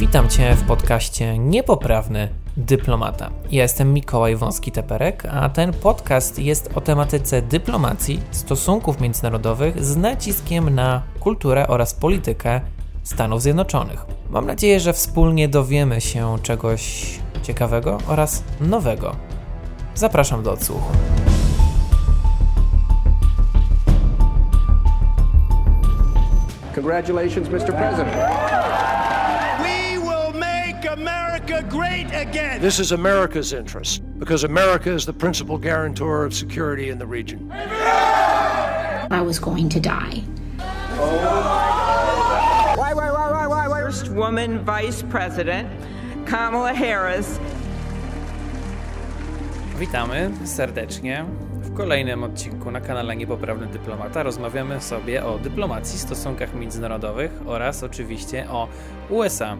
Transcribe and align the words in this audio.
Witam 0.00 0.28
Cię 0.28 0.54
w 0.54 0.66
podcaście 0.66 1.38
Niepoprawny 1.38 2.28
Dyplomata. 2.56 3.30
Ja 3.50 3.62
jestem 3.62 3.94
Mikołaj 3.94 4.36
Wąski-Teperek, 4.36 5.28
a 5.30 5.48
ten 5.48 5.72
podcast 5.72 6.38
jest 6.38 6.70
o 6.74 6.80
tematyce 6.80 7.42
dyplomacji, 7.42 8.20
stosunków 8.30 9.00
międzynarodowych 9.00 9.84
z 9.84 9.96
naciskiem 9.96 10.74
na 10.74 11.02
kulturę 11.20 11.66
oraz 11.68 11.94
politykę 11.94 12.60
Stanów 13.02 13.42
Zjednoczonych. 13.42 14.06
Mam 14.30 14.46
nadzieję, 14.46 14.80
że 14.80 14.92
wspólnie 14.92 15.48
dowiemy 15.48 16.00
się 16.00 16.36
czegoś 16.42 17.04
ciekawego 17.42 17.98
oraz 18.06 18.44
nowego. 18.60 19.16
Zapraszam 19.94 20.42
do 20.42 20.52
odsłuchu. 20.52 20.92
Congratulations, 26.74 27.48
Mr. 27.48 27.74
President. 27.74 28.47
This 32.60 32.78
is 32.78 32.92
America's 32.92 33.52
interest 33.52 34.02
because 34.18 34.44
America 34.44 34.92
is 34.92 35.06
the 35.06 35.12
principal 35.12 35.58
guarantor 35.58 36.24
of 36.24 36.32
security 36.32 36.88
in 36.90 36.98
the 36.98 37.06
region. 37.06 37.50
I 39.10 39.20
was 39.20 39.40
going 39.40 39.68
to 39.70 39.80
die. 39.80 40.22
Why, 42.76 42.94
why, 42.94 43.10
why, 43.10 43.30
why, 43.30 43.46
why, 43.46 43.68
why? 43.68 43.80
First 43.80 44.08
woman 44.08 44.64
vice 44.64 45.02
president, 45.02 45.68
Kamala 46.26 46.74
Harris. 46.74 47.40
Witamy 49.78 50.30
serdecznie. 50.44 51.24
W 51.62 51.74
kolejnym 51.74 52.24
odcinku 52.24 52.70
na 52.70 52.80
kanale 52.80 53.16
Niepoprawny 53.16 53.66
Dyplomata 53.66 54.22
rozmawiamy 54.22 54.80
sobie 54.80 55.24
o 55.24 55.38
dyplomacji, 55.38 55.98
stosunkach 55.98 56.54
międzynarodowych 56.54 57.30
oraz 57.46 57.82
oczywiście 57.82 58.50
o 58.50 58.68
USA. 59.10 59.56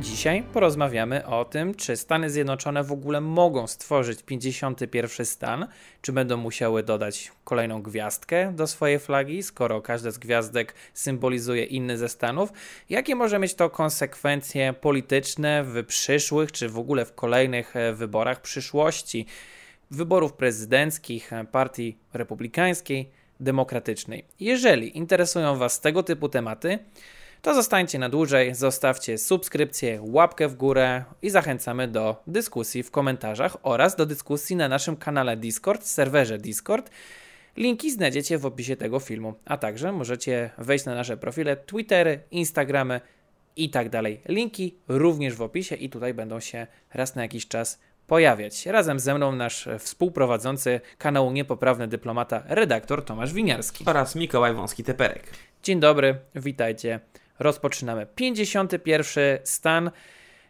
Dzisiaj 0.00 0.42
porozmawiamy 0.42 1.26
o 1.26 1.44
tym, 1.44 1.74
czy 1.74 1.96
Stany 1.96 2.30
Zjednoczone 2.30 2.84
w 2.84 2.92
ogóle 2.92 3.20
mogą 3.20 3.66
stworzyć 3.66 4.22
51 4.22 5.26
stan, 5.26 5.66
czy 6.02 6.12
będą 6.12 6.36
musiały 6.36 6.82
dodać 6.82 7.32
kolejną 7.44 7.82
gwiazdkę 7.82 8.52
do 8.52 8.66
swojej 8.66 8.98
flagi, 8.98 9.42
skoro 9.42 9.82
każda 9.82 10.10
z 10.10 10.18
gwiazdek 10.18 10.74
symbolizuje 10.94 11.64
inny 11.64 11.98
ze 11.98 12.08
stanów. 12.08 12.52
Jakie 12.90 13.14
może 13.14 13.38
mieć 13.38 13.54
to 13.54 13.70
konsekwencje 13.70 14.72
polityczne 14.72 15.64
w 15.64 15.84
przyszłych, 15.86 16.52
czy 16.52 16.68
w 16.68 16.78
ogóle 16.78 17.04
w 17.04 17.14
kolejnych 17.14 17.76
e, 17.76 17.92
wyborach 17.92 18.40
przyszłości? 18.40 19.26
wyborów 19.92 20.32
prezydenckich 20.32 21.30
Partii 21.52 21.96
Republikańskiej, 22.12 23.10
Demokratycznej. 23.40 24.24
Jeżeli 24.40 24.98
interesują 24.98 25.56
Was 25.56 25.80
tego 25.80 26.02
typu 26.02 26.28
tematy, 26.28 26.78
to 27.42 27.54
zostańcie 27.54 27.98
na 27.98 28.08
dłużej, 28.08 28.54
zostawcie 28.54 29.18
subskrypcję, 29.18 29.98
łapkę 30.02 30.48
w 30.48 30.54
górę 30.54 31.04
i 31.22 31.30
zachęcamy 31.30 31.88
do 31.88 32.22
dyskusji 32.26 32.82
w 32.82 32.90
komentarzach 32.90 33.56
oraz 33.62 33.96
do 33.96 34.06
dyskusji 34.06 34.56
na 34.56 34.68
naszym 34.68 34.96
kanale 34.96 35.36
Discord, 35.36 35.86
serwerze 35.86 36.38
Discord. 36.38 36.90
Linki 37.56 37.90
znajdziecie 37.90 38.38
w 38.38 38.46
opisie 38.46 38.76
tego 38.76 39.00
filmu, 39.00 39.34
a 39.44 39.56
także 39.56 39.92
możecie 39.92 40.50
wejść 40.58 40.84
na 40.84 40.94
nasze 40.94 41.16
profile 41.16 41.56
Twittery, 41.56 42.20
Instagramy 42.30 43.00
i 43.56 43.70
tak 43.70 43.88
dalej. 43.88 44.20
Linki 44.28 44.76
również 44.88 45.34
w 45.34 45.42
opisie 45.42 45.76
i 45.76 45.90
tutaj 45.90 46.14
będą 46.14 46.40
się 46.40 46.66
raz 46.94 47.14
na 47.14 47.22
jakiś 47.22 47.48
czas 47.48 47.80
pojawiać. 48.06 48.66
Razem 48.66 49.00
ze 49.00 49.14
mną 49.14 49.32
nasz 49.32 49.68
współprowadzący 49.78 50.80
kanału 50.98 51.32
Niepoprawny 51.32 51.88
Dyplomata, 51.88 52.42
redaktor 52.46 53.04
Tomasz 53.04 53.32
Winiarski. 53.32 53.84
oraz 53.86 54.14
Mikołaj 54.14 54.54
Wąski-Teperek. 54.54 55.22
Dzień 55.62 55.80
dobry, 55.80 56.18
witajcie. 56.34 57.00
Rozpoczynamy. 57.42 58.06
51 58.14 59.38
stan. 59.44 59.90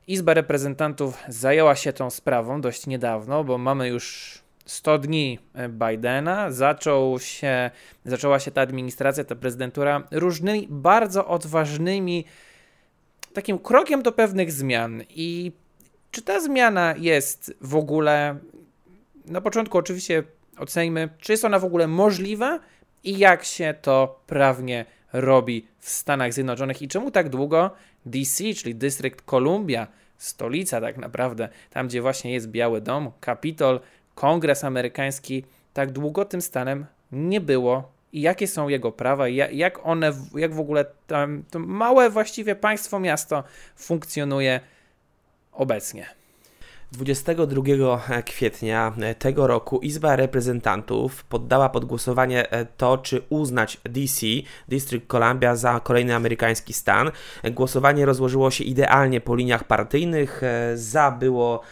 Izba 0.06 0.34
Reprezentantów 0.34 1.18
zajęła 1.28 1.76
się 1.76 1.92
tą 1.92 2.10
sprawą 2.10 2.60
dość 2.60 2.86
niedawno, 2.86 3.44
bo 3.44 3.58
mamy 3.58 3.88
już 3.88 4.38
100 4.66 4.98
dni 4.98 5.38
Bidena. 5.68 6.50
Zaczął 6.50 7.18
się, 7.18 7.70
zaczęła 8.04 8.38
się 8.38 8.50
ta 8.50 8.60
administracja, 8.60 9.24
ta 9.24 9.36
prezydentura 9.36 10.02
różnymi 10.10 10.66
bardzo 10.70 11.26
odważnymi 11.26 12.24
takim 13.32 13.58
krokiem 13.58 14.02
do 14.02 14.12
pewnych 14.12 14.52
zmian 14.52 15.02
i 15.10 15.52
czy 16.10 16.22
ta 16.22 16.40
zmiana 16.40 16.94
jest 16.98 17.54
w 17.60 17.76
ogóle, 17.76 18.38
na 19.26 19.40
początku 19.40 19.78
oczywiście 19.78 20.22
ocenimy, 20.58 21.08
czy 21.18 21.32
jest 21.32 21.44
ona 21.44 21.58
w 21.58 21.64
ogóle 21.64 21.88
możliwa 21.88 22.60
i 23.04 23.18
jak 23.18 23.44
się 23.44 23.74
to 23.82 24.20
prawnie 24.26 24.84
robi 25.12 25.66
w 25.78 25.90
Stanach 25.90 26.32
Zjednoczonych. 26.32 26.82
I 26.82 26.88
czemu 26.88 27.10
tak 27.10 27.28
długo 27.28 27.70
DC, 28.06 28.54
czyli 28.54 28.74
Dystrykt 28.74 29.24
Columbia, 29.24 29.86
stolica 30.18 30.80
tak 30.80 30.96
naprawdę, 30.96 31.48
tam 31.70 31.88
gdzie 31.88 32.02
właśnie 32.02 32.32
jest 32.32 32.48
Biały 32.48 32.80
Dom, 32.80 33.10
Kapitol, 33.20 33.80
Kongres 34.14 34.64
Amerykański, 34.64 35.44
tak 35.72 35.92
długo 35.92 36.24
tym 36.24 36.42
stanem 36.42 36.86
nie 37.12 37.40
było? 37.40 37.92
I 38.12 38.20
jakie 38.20 38.46
są 38.46 38.68
jego 38.68 38.92
prawa, 38.92 39.28
jak 39.28 39.86
one, 39.86 40.12
jak 40.34 40.54
w 40.54 40.60
ogóle 40.60 40.84
tam, 41.06 41.44
to 41.50 41.58
małe 41.58 42.10
właściwie 42.10 42.56
państwo, 42.56 43.00
miasto 43.00 43.44
funkcjonuje 43.76 44.60
obecnie. 45.52 46.06
22 46.92 48.22
kwietnia 48.26 48.92
tego 49.18 49.46
roku 49.46 49.78
Izba 49.78 50.16
Reprezentantów 50.16 51.24
poddała 51.24 51.68
pod 51.68 51.84
głosowanie 51.84 52.46
to, 52.76 52.98
czy 52.98 53.22
uznać 53.28 53.80
DC, 53.84 54.26
District 54.68 55.06
Columbia, 55.06 55.56
za 55.56 55.80
kolejny 55.80 56.14
amerykański 56.14 56.72
stan. 56.72 57.10
Głosowanie 57.50 58.06
rozłożyło 58.06 58.50
się 58.50 58.64
idealnie 58.64 59.20
po 59.20 59.34
liniach 59.34 59.64
partyjnych. 59.64 60.42
Za 60.74 61.10
było. 61.10 61.62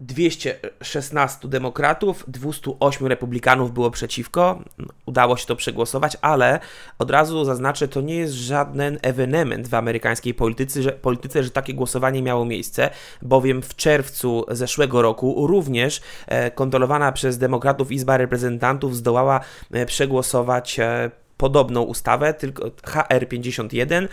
Mm, 0.00 0.06
216 0.06 1.48
demokratów, 1.48 2.24
208 2.28 3.06
republikanów 3.06 3.72
było 3.72 3.90
przeciwko. 3.90 4.62
Udało 5.06 5.36
się 5.36 5.46
to 5.46 5.56
przegłosować, 5.56 6.16
ale 6.20 6.60
od 6.98 7.10
razu 7.10 7.44
zaznaczę, 7.44 7.88
to 7.88 8.00
nie 8.00 8.16
jest 8.16 8.34
żaden 8.34 8.98
ewenement 9.02 9.68
w 9.68 9.74
amerykańskiej 9.74 10.34
polityce, 10.34 10.82
że, 10.82 10.92
polityce, 10.92 11.42
że 11.42 11.50
takie 11.50 11.74
głosowanie 11.74 12.22
miało 12.22 12.44
miejsce, 12.44 12.90
bowiem 13.22 13.62
w 13.62 13.76
czerwcu 13.76 14.44
zeszłego 14.48 15.02
roku 15.02 15.46
również 15.46 16.00
e, 16.26 16.50
kontrolowana 16.50 17.12
przez 17.12 17.38
demokratów 17.38 17.92
Izba 17.92 18.16
Reprezentantów 18.16 18.96
zdołała 18.96 19.40
e, 19.72 19.86
przegłosować 19.86 20.80
e, 20.80 21.10
podobną 21.40 21.82
ustawę, 21.82 22.34
tylko 22.34 22.64
HR51, 22.68 24.08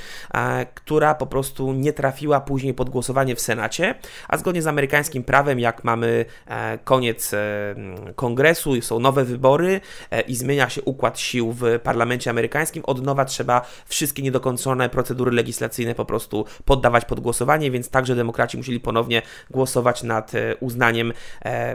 która 0.73 1.15
po 1.15 1.27
prostu 1.27 1.73
nie 1.73 1.93
trafiła 1.93 2.41
później 2.41 2.73
pod 2.73 2.89
głosowanie 2.89 3.35
w 3.35 3.41
Senacie, 3.41 3.95
a 4.27 4.37
zgodnie 4.37 4.61
z 4.61 4.67
amerykańskim 4.67 5.23
prawem, 5.23 5.59
jak 5.59 5.83
mamy 5.83 6.25
e, 6.47 6.77
koniec 6.77 7.33
e, 7.33 7.75
kongresu, 8.15 8.81
są 8.81 8.99
nowe 8.99 9.25
wybory 9.25 9.81
e, 10.11 10.21
i 10.21 10.35
zmienia 10.35 10.69
się 10.69 10.81
układ 10.81 11.19
sił 11.19 11.51
w 11.51 11.79
parlamencie 11.83 12.29
amerykańskim, 12.29 12.83
od 12.85 13.03
nowa 13.03 13.25
trzeba 13.25 13.61
wszystkie 13.85 14.23
niedokończone 14.23 14.89
procedury 14.89 15.31
legislacyjne 15.31 15.95
po 15.95 16.05
prostu 16.05 16.45
poddawać 16.65 17.05
pod 17.05 17.19
głosowanie, 17.19 17.71
więc 17.71 17.89
także 17.89 18.15
demokraci 18.15 18.57
musieli 18.57 18.79
ponownie 18.79 19.21
głosować 19.51 20.03
nad 20.03 20.31
uznaniem 20.59 21.13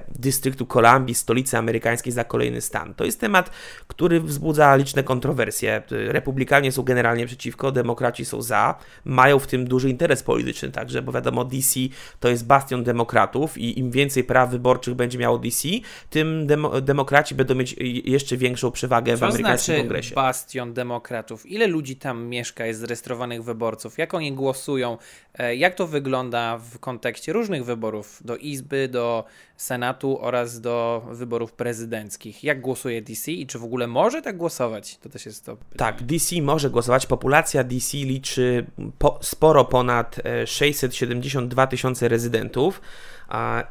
dystryktu 0.08 0.66
Kolumbii, 0.66 1.14
stolicy 1.14 1.58
amerykańskiej 1.58 2.12
za 2.12 2.24
kolejny 2.24 2.60
stan. 2.60 2.94
To 2.94 3.04
jest 3.04 3.20
temat, 3.20 3.50
który 3.88 4.20
wzbudza 4.20 4.76
liczne 4.76 5.02
kontrowersje 5.02 5.41
wersje. 5.44 5.82
Republikanie 5.90 6.72
są 6.72 6.82
generalnie 6.82 7.26
przeciwko, 7.26 7.72
demokraci 7.72 8.24
są 8.24 8.42
za. 8.42 8.74
Mają 9.04 9.38
w 9.38 9.46
tym 9.46 9.64
duży 9.64 9.90
interes 9.90 10.22
polityczny 10.22 10.70
także, 10.70 11.02
bo 11.02 11.12
wiadomo, 11.12 11.44
DC 11.44 11.80
to 12.20 12.28
jest 12.28 12.46
bastion 12.46 12.84
demokratów 12.84 13.58
i 13.58 13.78
im 13.78 13.90
więcej 13.90 14.24
praw 14.24 14.50
wyborczych 14.50 14.94
będzie 14.94 15.18
miało 15.18 15.38
DC, 15.38 15.68
tym 16.10 16.46
demo 16.46 16.80
demokraci 16.80 17.34
będą 17.34 17.54
mieć 17.54 17.76
jeszcze 18.04 18.36
większą 18.36 18.70
przewagę 18.70 19.12
Co 19.12 19.18
w 19.18 19.22
amerykańskim 19.22 19.74
znaczy 19.74 19.80
kongresie. 19.80 20.14
bastion 20.14 20.72
demokratów? 20.74 21.46
Ile 21.46 21.66
ludzi 21.66 21.96
tam 21.96 22.26
mieszka, 22.26 22.66
jest 22.66 22.80
zarejestrowanych 22.80 23.44
wyborców? 23.44 23.98
Jak 23.98 24.14
oni 24.14 24.32
głosują? 24.32 24.98
E, 25.38 25.56
jak 25.56 25.74
to 25.74 25.86
wygląda 25.86 26.58
w 26.58 26.78
kontekście 26.78 27.32
różnych 27.32 27.64
wyborów 27.64 28.20
do 28.24 28.36
Izby, 28.36 28.88
do 28.88 29.24
Senatu 29.62 30.18
oraz 30.20 30.60
do 30.60 31.06
wyborów 31.10 31.52
prezydenckich? 31.52 32.44
Jak 32.44 32.60
głosuje 32.60 33.02
DC 33.02 33.32
i 33.32 33.46
czy 33.46 33.58
w 33.58 33.64
ogóle 33.64 33.86
może 33.86 34.22
tak 34.22 34.36
głosować? 34.36 34.98
To 34.98 35.08
też 35.08 35.26
jest 35.26 35.46
to. 35.46 35.56
Pytanie. 35.56 35.92
Tak, 35.92 36.02
DC 36.02 36.42
może 36.42 36.70
głosować. 36.70 37.06
Populacja 37.06 37.64
DC 37.64 37.96
liczy 37.96 38.66
po, 38.98 39.18
sporo 39.22 39.64
ponad 39.64 40.16
672 40.46 41.66
tysiące 41.66 42.08
rezydentów 42.08 42.80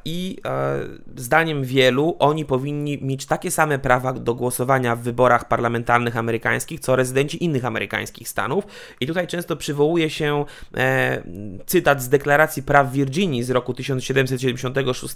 I 0.06 0.38
zdaniem 1.16 1.64
wielu 1.64 2.16
oni 2.20 2.46
powinni 2.46 2.98
mieć 3.02 3.26
takie 3.26 3.52
same 3.52 3.80
prawa 3.80 4.14
do 4.14 4.36
głosowania 4.36 4.96
w 4.96 5.02
wyborach 5.02 5.48
parlamentarnych 5.48 6.18
amerykańskich, 6.18 6.80
co 6.80 6.96
rezydenci 6.96 7.44
innych 7.44 7.66
amerykańskich 7.66 8.30
stanów. 8.30 8.66
I 9.00 9.08
tutaj 9.08 9.28
często 9.28 9.56
przywołuje 9.56 10.10
się 10.10 10.46
e, 10.78 11.24
cytat 11.66 12.04
z 12.04 12.10
Deklaracji 12.10 12.64
Praw 12.64 12.92
Virginii 12.92 13.44
z 13.44 13.50
roku 13.50 13.74
1776. 13.74 15.16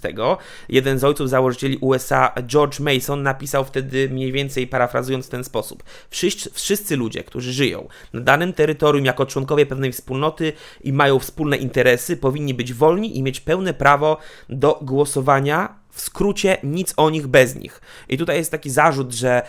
Jeden 0.68 0.98
z 0.98 1.04
ojców 1.04 1.30
założycieli 1.30 1.78
USA, 1.80 2.32
George 2.46 2.80
Mason, 2.80 3.22
napisał 3.22 3.64
wtedy 3.64 4.08
mniej 4.08 4.32
więcej 4.32 4.66
parafrazując 4.66 5.26
w 5.26 5.30
ten 5.30 5.44
sposób: 5.44 5.82
Wszyscy, 6.10 6.50
wszyscy 6.50 6.96
ludzie, 6.96 7.24
którzy 7.24 7.52
żyją 7.52 7.88
na 8.12 8.20
danym 8.20 8.52
terytorium 8.52 9.04
jako 9.04 9.26
członkowie 9.26 9.66
pewnej 9.66 9.92
wspólnoty 9.92 10.52
i 10.80 10.92
mają 10.92 11.18
wspólne 11.18 11.56
interesy, 11.56 12.16
powinni 12.16 12.54
być 12.54 12.74
wolni 12.74 13.18
i 13.18 13.22
mieć 13.22 13.40
pełne 13.40 13.74
prawo 13.74 14.18
do 14.48 14.78
głosowania. 14.82 15.86
W 15.90 16.00
skrócie, 16.00 16.56
nic 16.62 16.94
o 16.96 17.10
nich 17.10 17.26
bez 17.26 17.54
nich. 17.54 17.80
I 18.08 18.18
tutaj 18.18 18.36
jest 18.36 18.50
taki 18.50 18.70
zarzut, 18.70 19.12
że 19.12 19.42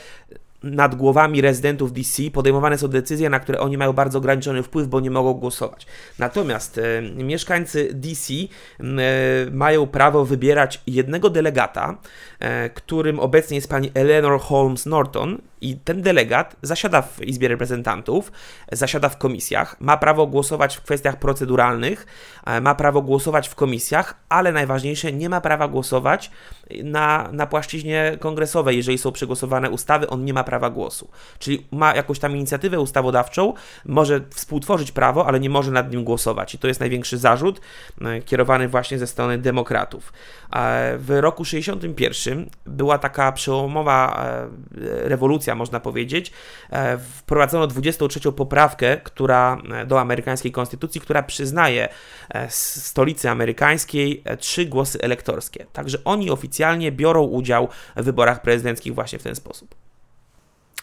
nad 0.64 0.96
głowami 0.96 1.42
rezydentów 1.42 1.94
DC 1.94 2.32
podejmowane 2.34 2.78
są 2.78 2.88
decyzje, 2.88 3.30
na 3.30 3.40
które 3.40 3.60
oni 3.60 3.78
mają 3.78 3.94
bardzo 3.94 4.18
ograniczony 4.18 4.64
wpływ, 4.64 4.88
bo 4.88 5.00
nie 5.00 5.12
mogą 5.12 5.34
głosować. 5.34 5.88
Natomiast 6.20 6.78
e, 6.78 7.02
mieszkańcy 7.24 7.90
DC 7.94 8.34
e, 8.34 8.48
mają 9.52 9.88
prawo 9.88 10.26
wybierać 10.26 10.82
jednego 10.88 11.30
delegata, 11.30 11.98
e, 12.40 12.70
którym 12.70 13.20
obecnie 13.20 13.56
jest 13.56 13.70
pani 13.70 13.92
Eleanor 13.94 14.42
Holmes 14.42 14.86
Norton 14.86 15.38
i 15.62 15.78
ten 15.78 16.02
delegat 16.02 16.56
zasiada 16.62 17.02
w 17.02 17.22
Izbie 17.22 17.48
Reprezentantów, 17.48 18.32
zasiada 18.72 19.10
w 19.10 19.18
komisjach, 19.18 19.82
ma 19.82 19.98
prawo 19.98 20.28
głosować 20.28 20.78
w 20.78 20.82
kwestiach 20.82 21.20
proceduralnych, 21.20 22.06
e, 22.46 22.62
ma 22.62 22.76
prawo 22.76 23.02
głosować 23.02 23.48
w 23.48 23.56
komisjach, 23.56 24.16
ale 24.30 24.52
najważniejsze, 24.52 25.14
nie 25.14 25.30
ma 25.30 25.42
prawa 25.42 25.68
głosować 25.68 26.32
na, 26.84 27.30
na 27.32 27.48
płaszczyźnie 27.48 28.18
kongresowej. 28.20 28.78
Jeżeli 28.78 28.98
są 28.98 29.12
przegłosowane 29.12 29.70
ustawy, 29.70 30.10
on 30.10 30.26
nie 30.26 30.34
ma 30.34 30.44
prawa 30.44 30.70
głosu. 30.70 31.10
Czyli 31.40 31.68
ma 31.72 31.96
jakąś 31.96 32.20
tam 32.20 32.36
inicjatywę 32.36 32.80
ustawodawczą, 32.80 33.54
może 33.86 34.22
współtworzyć 34.30 34.92
prawo, 34.92 35.28
ale 35.28 35.40
nie 35.40 35.50
może 35.50 35.72
nad 35.72 35.92
nim 35.92 36.04
głosować. 36.04 36.56
I 36.56 36.58
to 36.58 36.68
jest 36.68 36.80
największy 36.80 37.18
zarzut 37.18 37.62
e, 38.02 38.22
kierowany 38.22 38.68
właśnie 38.68 39.00
ze 39.00 39.08
strony 39.08 39.38
demokratów. 39.38 40.14
E, 40.54 40.98
w 40.98 41.10
roku 41.22 41.46
61 41.46 42.50
była 42.66 42.98
taka 42.98 43.32
przełomowa 43.32 44.28
rewolucja, 45.04 45.47
można 45.56 45.80
powiedzieć, 45.80 46.32
e, 46.70 46.98
wprowadzono 46.98 47.68
23 47.68 48.32
poprawkę, 48.32 48.98
która 48.98 49.62
e, 49.72 49.86
do 49.86 50.00
amerykańskiej 50.00 50.52
konstytucji, 50.52 51.02
która 51.02 51.24
przyznaje 51.24 51.90
e, 52.30 52.50
stolicy 52.50 53.30
amerykańskiej 53.30 54.24
trzy 54.40 54.66
głosy 54.66 55.02
elektorskie. 55.02 55.66
Także 55.74 55.98
oni 56.06 56.32
oficjalnie 56.32 56.92
biorą 56.92 57.24
udział 57.24 57.68
w 57.96 58.04
wyborach 58.04 58.42
prezydenckich 58.42 58.96
właśnie 58.96 59.20
w 59.20 59.24
ten 59.24 59.36
sposób. 59.36 59.76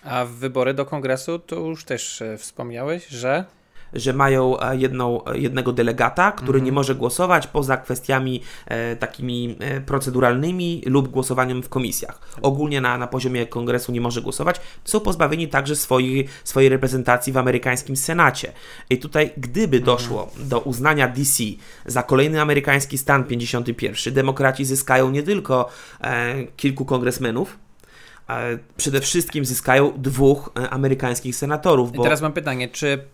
A 0.04 0.24
wybory 0.24 0.74
do 0.74 0.86
kongresu 0.86 1.38
to 1.38 1.56
już 1.56 1.84
też 1.84 2.22
wspomniałeś, 2.38 3.06
że 3.06 3.44
że 3.94 4.12
mają 4.12 4.60
e, 4.60 4.76
jedną, 4.76 5.24
e, 5.24 5.38
jednego 5.38 5.72
delegata, 5.72 6.32
który 6.32 6.58
mhm. 6.58 6.64
nie 6.64 6.72
może 6.72 6.94
głosować 6.94 7.46
poza 7.46 7.76
kwestiami 7.76 8.40
e, 8.66 8.96
takimi 8.96 9.56
e, 9.60 9.80
proceduralnymi 9.80 10.82
lub 10.86 11.08
głosowaniem 11.08 11.62
w 11.62 11.68
komisjach. 11.68 12.20
Ogólnie 12.42 12.80
na, 12.80 12.98
na 12.98 13.06
poziomie 13.06 13.46
kongresu 13.46 13.92
nie 13.92 14.00
może 14.00 14.22
głosować. 14.22 14.60
Są 14.84 15.00
pozbawieni 15.00 15.48
także 15.48 15.76
swojej, 15.76 16.28
swojej 16.44 16.68
reprezentacji 16.68 17.32
w 17.32 17.36
amerykańskim 17.36 17.96
Senacie. 17.96 18.52
I 18.90 18.98
tutaj, 18.98 19.30
gdyby 19.36 19.76
mhm. 19.76 19.84
doszło 19.84 20.30
do 20.38 20.60
uznania 20.60 21.08
DC 21.08 21.44
za 21.86 22.02
kolejny 22.02 22.40
amerykański 22.40 22.98
stan 22.98 23.24
51, 23.24 24.14
demokraci 24.14 24.64
zyskają 24.64 25.10
nie 25.10 25.22
tylko 25.22 25.68
e, 26.00 26.44
kilku 26.56 26.84
kongresmenów, 26.84 27.63
przede 28.76 29.00
wszystkim 29.00 29.44
zyskają 29.44 29.92
dwóch 29.96 30.50
e, 30.56 30.70
amerykańskich 30.70 31.36
senatorów. 31.36 31.92
Bo... 31.92 32.02
I 32.02 32.04
teraz 32.04 32.20
mam 32.22 32.32
pytanie, 32.32 32.68
czy 32.68 33.04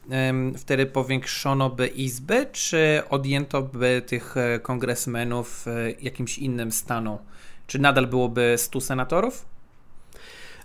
wtedy 0.59 0.87
powiększono 0.87 1.71
by 1.71 1.87
izbę, 1.87 2.47
czy 2.47 3.03
odjęto 3.11 3.63
by 3.63 4.03
tych 4.07 4.37
e, 4.37 4.59
kongresmenów 4.59 5.69
e, 5.69 5.91
jakimś 5.91 6.39
innym 6.39 6.73
stanu? 6.73 7.19
Czy 7.67 7.79
nadal 7.79 8.07
byłoby 8.07 8.55
100 8.59 8.81
senatorów? 8.81 9.45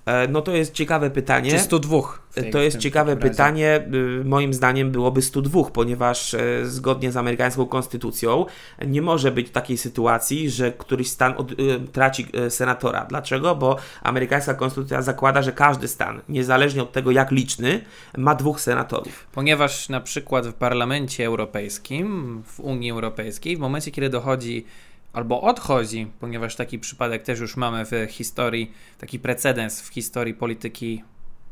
E, 0.06 0.28
no 0.28 0.42
to 0.42 0.52
jest 0.52 0.74
ciekawe 0.74 1.10
pytanie. 1.10 1.52
Czy 1.52 1.60
102? 1.60 1.98
Tej, 2.34 2.52
to 2.52 2.60
jest 2.60 2.78
ciekawe 2.78 3.18
pytanie. 3.18 3.88
Y, 4.22 4.24
moim 4.26 4.54
zdaniem 4.54 4.92
byłoby 4.92 5.22
102, 5.22 5.64
ponieważ 5.64 6.34
e, 6.34 6.66
zgodnie 6.66 7.12
z 7.12 7.18
amerykańską 7.18 7.66
konstytucją 7.66 8.46
nie 8.88 9.02
może 9.02 9.32
być 9.32 9.50
takiej 9.50 9.78
sytuacji, 9.78 10.50
że 10.50 10.72
któryś 10.72 11.10
stan 11.10 11.34
od, 11.38 11.52
traci 11.92 12.28
e, 12.34 12.50
senatora. 12.50 13.06
Dlaczego? 13.06 13.56
Bo 13.56 13.78
amerykańska 14.04 14.54
konstytucja 14.54 15.02
zakłada, 15.02 15.42
że 15.42 15.52
każdy 15.52 15.88
stan, 15.88 16.22
niezależnie 16.30 16.84
od 16.84 16.92
tego 16.92 17.12
jak 17.12 17.32
liczny, 17.32 17.82
ma 18.18 18.36
dwóch 18.36 18.62
senatorów. 18.62 19.28
Ponieważ 19.32 19.90
na 19.90 20.02
przykład 20.02 20.48
w 20.48 20.54
Parlamencie 20.54 21.26
Europejskim, 21.26 22.44
w 22.46 22.60
Unii 22.60 22.92
Europejskiej, 22.92 23.58
w 23.58 23.60
momencie 23.60 23.92
kiedy 23.92 24.10
dochodzi 24.10 24.66
albo 25.16 25.42
odchodzi, 25.42 26.08
ponieważ 26.20 26.56
taki 26.56 26.80
przypadek 26.80 27.24
też 27.24 27.40
już 27.40 27.58
mamy 27.58 27.86
w 27.86 27.92
historii, 28.10 28.72
taki 28.98 29.20
precedens 29.20 29.82
w 29.82 29.88
historii 29.88 30.34
polityki 30.34 31.04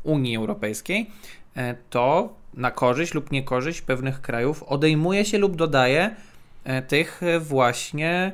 Unii 0.02 0.36
Europejskiej, 0.36 1.10
e, 1.56 1.74
to 1.90 2.34
na 2.54 2.70
korzyść 2.70 3.14
lub 3.14 3.32
niekorzyść 3.32 3.82
pewnych 3.82 4.20
krajów 4.20 4.62
odejmuje 4.62 5.24
się 5.24 5.38
lub 5.38 5.56
dodaje 5.56 6.16
e, 6.64 6.82
tych 6.82 7.20
właśnie 7.40 8.32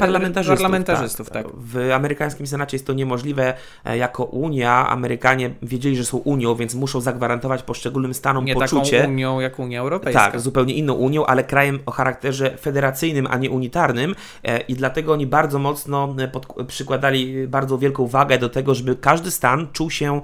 parlamentarzystów. 0.00 0.58
parlamentarzystów 0.58 1.30
tak, 1.30 1.46
tak. 1.46 1.52
W 1.56 1.90
amerykańskim 1.94 2.46
Senacie 2.46 2.74
jest 2.74 2.86
to 2.86 2.92
niemożliwe. 2.92 3.54
E, 3.84 3.96
jako 3.96 4.24
Unia, 4.24 4.88
Amerykanie 4.88 5.50
wiedzieli, 5.62 5.96
że 5.96 6.04
są 6.04 6.16
Unią, 6.16 6.54
więc 6.54 6.74
muszą 6.74 7.00
zagwarantować 7.00 7.62
poszczególnym 7.62 8.14
stanom 8.14 8.44
nie 8.44 8.54
poczucie. 8.54 8.98
taką 8.98 9.12
Unią 9.12 9.40
jak 9.40 9.58
Unia 9.58 9.80
Europejska. 9.80 10.30
Tak, 10.30 10.40
zupełnie 10.40 10.74
inną 10.74 10.94
Unią, 10.94 11.26
ale 11.26 11.44
krajem 11.44 11.78
o 11.86 11.90
charakterze 11.90 12.56
federacyjnym, 12.58 13.26
a 13.30 13.36
nie 13.36 13.50
unitarnym. 13.50 14.14
E, 14.44 14.60
I 14.60 14.74
dlatego 14.74 15.12
oni 15.12 15.26
bardzo 15.26 15.58
mocno 15.58 16.14
e, 16.18 16.28
pod, 16.28 16.46
przykładali 16.66 17.48
bardzo 17.48 17.78
wielką 17.78 18.06
wagę 18.06 18.38
do 18.38 18.48
tego, 18.48 18.74
żeby 18.74 18.96
każdy 18.96 19.30
stan 19.30 19.68
czuł 19.72 19.90
się 19.90 20.20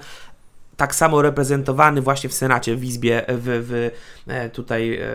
tak 0.76 0.94
samo 0.94 1.22
reprezentowany 1.22 2.00
właśnie 2.00 2.30
w 2.30 2.34
Senacie, 2.34 2.76
w 2.76 2.84
Izbie, 2.84 3.24
w, 3.28 3.66
w 3.69 3.90
e, 4.30 4.50
tutaj 4.50 4.94
e, 4.94 5.06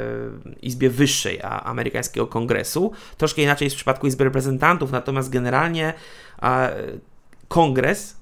Izbie 0.61 0.89
Wyższej 0.89 1.39
amerykańskiego 1.41 2.27
kongresu. 2.27 2.91
Troszkę 3.17 3.41
inaczej 3.41 3.65
jest 3.65 3.75
w 3.75 3.77
przypadku 3.77 4.07
Izby 4.07 4.23
Reprezentantów, 4.23 4.91
natomiast 4.91 5.29
generalnie 5.29 5.93
kongres 7.47 8.17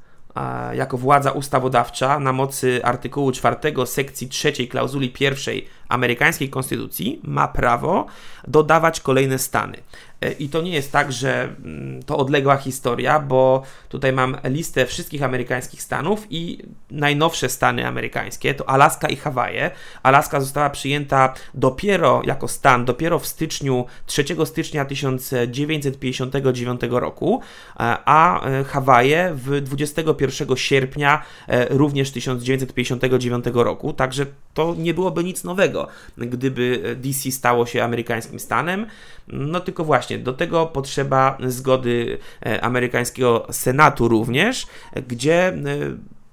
jako 0.73 0.97
władza 0.97 1.31
ustawodawcza 1.31 2.19
na 2.19 2.33
mocy 2.33 2.79
artykułu 2.83 3.31
4 3.31 3.57
sekcji 3.85 4.27
3 4.27 4.67
klauzuli 4.67 5.13
1 5.19 5.55
amerykańskiej 5.89 6.49
konstytucji 6.49 7.21
ma 7.23 7.47
prawo 7.47 8.05
dodawać 8.47 8.99
kolejne 8.99 9.39
stany. 9.39 9.77
E, 10.21 10.31
I 10.31 10.49
to 10.49 10.61
nie 10.61 10.71
jest 10.71 10.91
tak, 10.91 11.11
że 11.11 11.43
mm, 11.43 12.03
to 12.03 12.17
odległa 12.17 12.57
historia, 12.57 13.19
bo 13.19 13.63
tutaj 13.89 14.13
mam 14.13 14.37
listę 14.43 14.85
wszystkich 14.85 15.23
amerykańskich 15.23 15.81
stanów 15.81 16.27
i 16.29 16.63
najnowsze 16.91 17.49
stany 17.49 17.87
amerykańskie 17.87 18.53
to 18.53 18.69
Alaska 18.69 19.07
i 19.07 19.15
Hawaje. 19.15 19.71
Alaska 20.03 20.39
została 20.39 20.69
przyjęta 20.69 21.33
dopiero 21.53 22.21
jako 22.25 22.47
stan, 22.47 22.85
dopiero 22.85 23.19
w 23.19 23.27
styczniu, 23.27 23.85
3 24.05 24.25
stycznia 24.45 24.85
1959 24.85 26.81
roku, 26.89 27.41
e, 27.79 27.97
a 28.05 28.45
e, 28.45 28.63
Hawaje 28.63 29.31
w 29.33 29.61
21 29.61 30.57
sierpnia 30.57 31.21
również 31.69 32.11
1959 32.11 33.45
roku. 33.53 33.93
Także 33.93 34.25
to 34.53 34.75
nie 34.77 34.93
byłoby 34.93 35.23
nic 35.23 35.43
nowego, 35.43 35.74
gdyby 36.17 36.95
DC 37.01 37.31
stało 37.31 37.65
się 37.65 37.83
amerykańskim 37.83 38.39
stanem. 38.39 38.85
No 39.27 39.59
tylko 39.59 39.83
właśnie, 39.83 40.19
do 40.19 40.33
tego 40.33 40.65
potrzeba 40.65 41.37
zgody 41.47 42.17
e, 42.45 42.63
amerykańskiego 42.63 43.47
Senatu 43.51 44.07
również, 44.07 44.67
gdzie 45.07 45.47
e, 45.47 45.53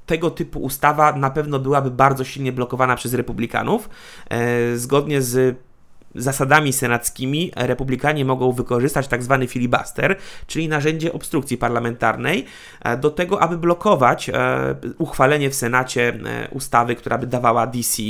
tego 0.06 0.30
typu 0.30 0.60
ustawa 0.60 1.12
na 1.12 1.30
pewno 1.30 1.58
byłaby 1.58 1.90
bardzo 1.90 2.24
silnie 2.24 2.52
blokowana 2.52 2.96
przez 2.96 3.14
republikanów. 3.14 3.88
E, 4.30 4.76
zgodnie 4.76 5.22
z 5.22 5.56
zasadami 6.14 6.72
senackimi 6.72 7.52
republikanie 7.56 8.24
mogą 8.24 8.52
wykorzystać 8.52 9.08
tak 9.08 9.22
zwany 9.22 9.46
filibuster, 9.46 10.16
czyli 10.46 10.68
narzędzie 10.68 11.12
obstrukcji 11.12 11.58
parlamentarnej, 11.58 12.44
e, 12.80 12.96
do 12.96 13.10
tego, 13.10 13.42
aby 13.42 13.58
blokować 13.58 14.28
e, 14.28 14.34
uchwalenie 14.98 15.50
w 15.50 15.54
Senacie 15.54 16.08
e, 16.08 16.48
ustawy, 16.50 16.96
która 16.96 17.18
by 17.18 17.26
dawała 17.26 17.66
DC 17.66 18.02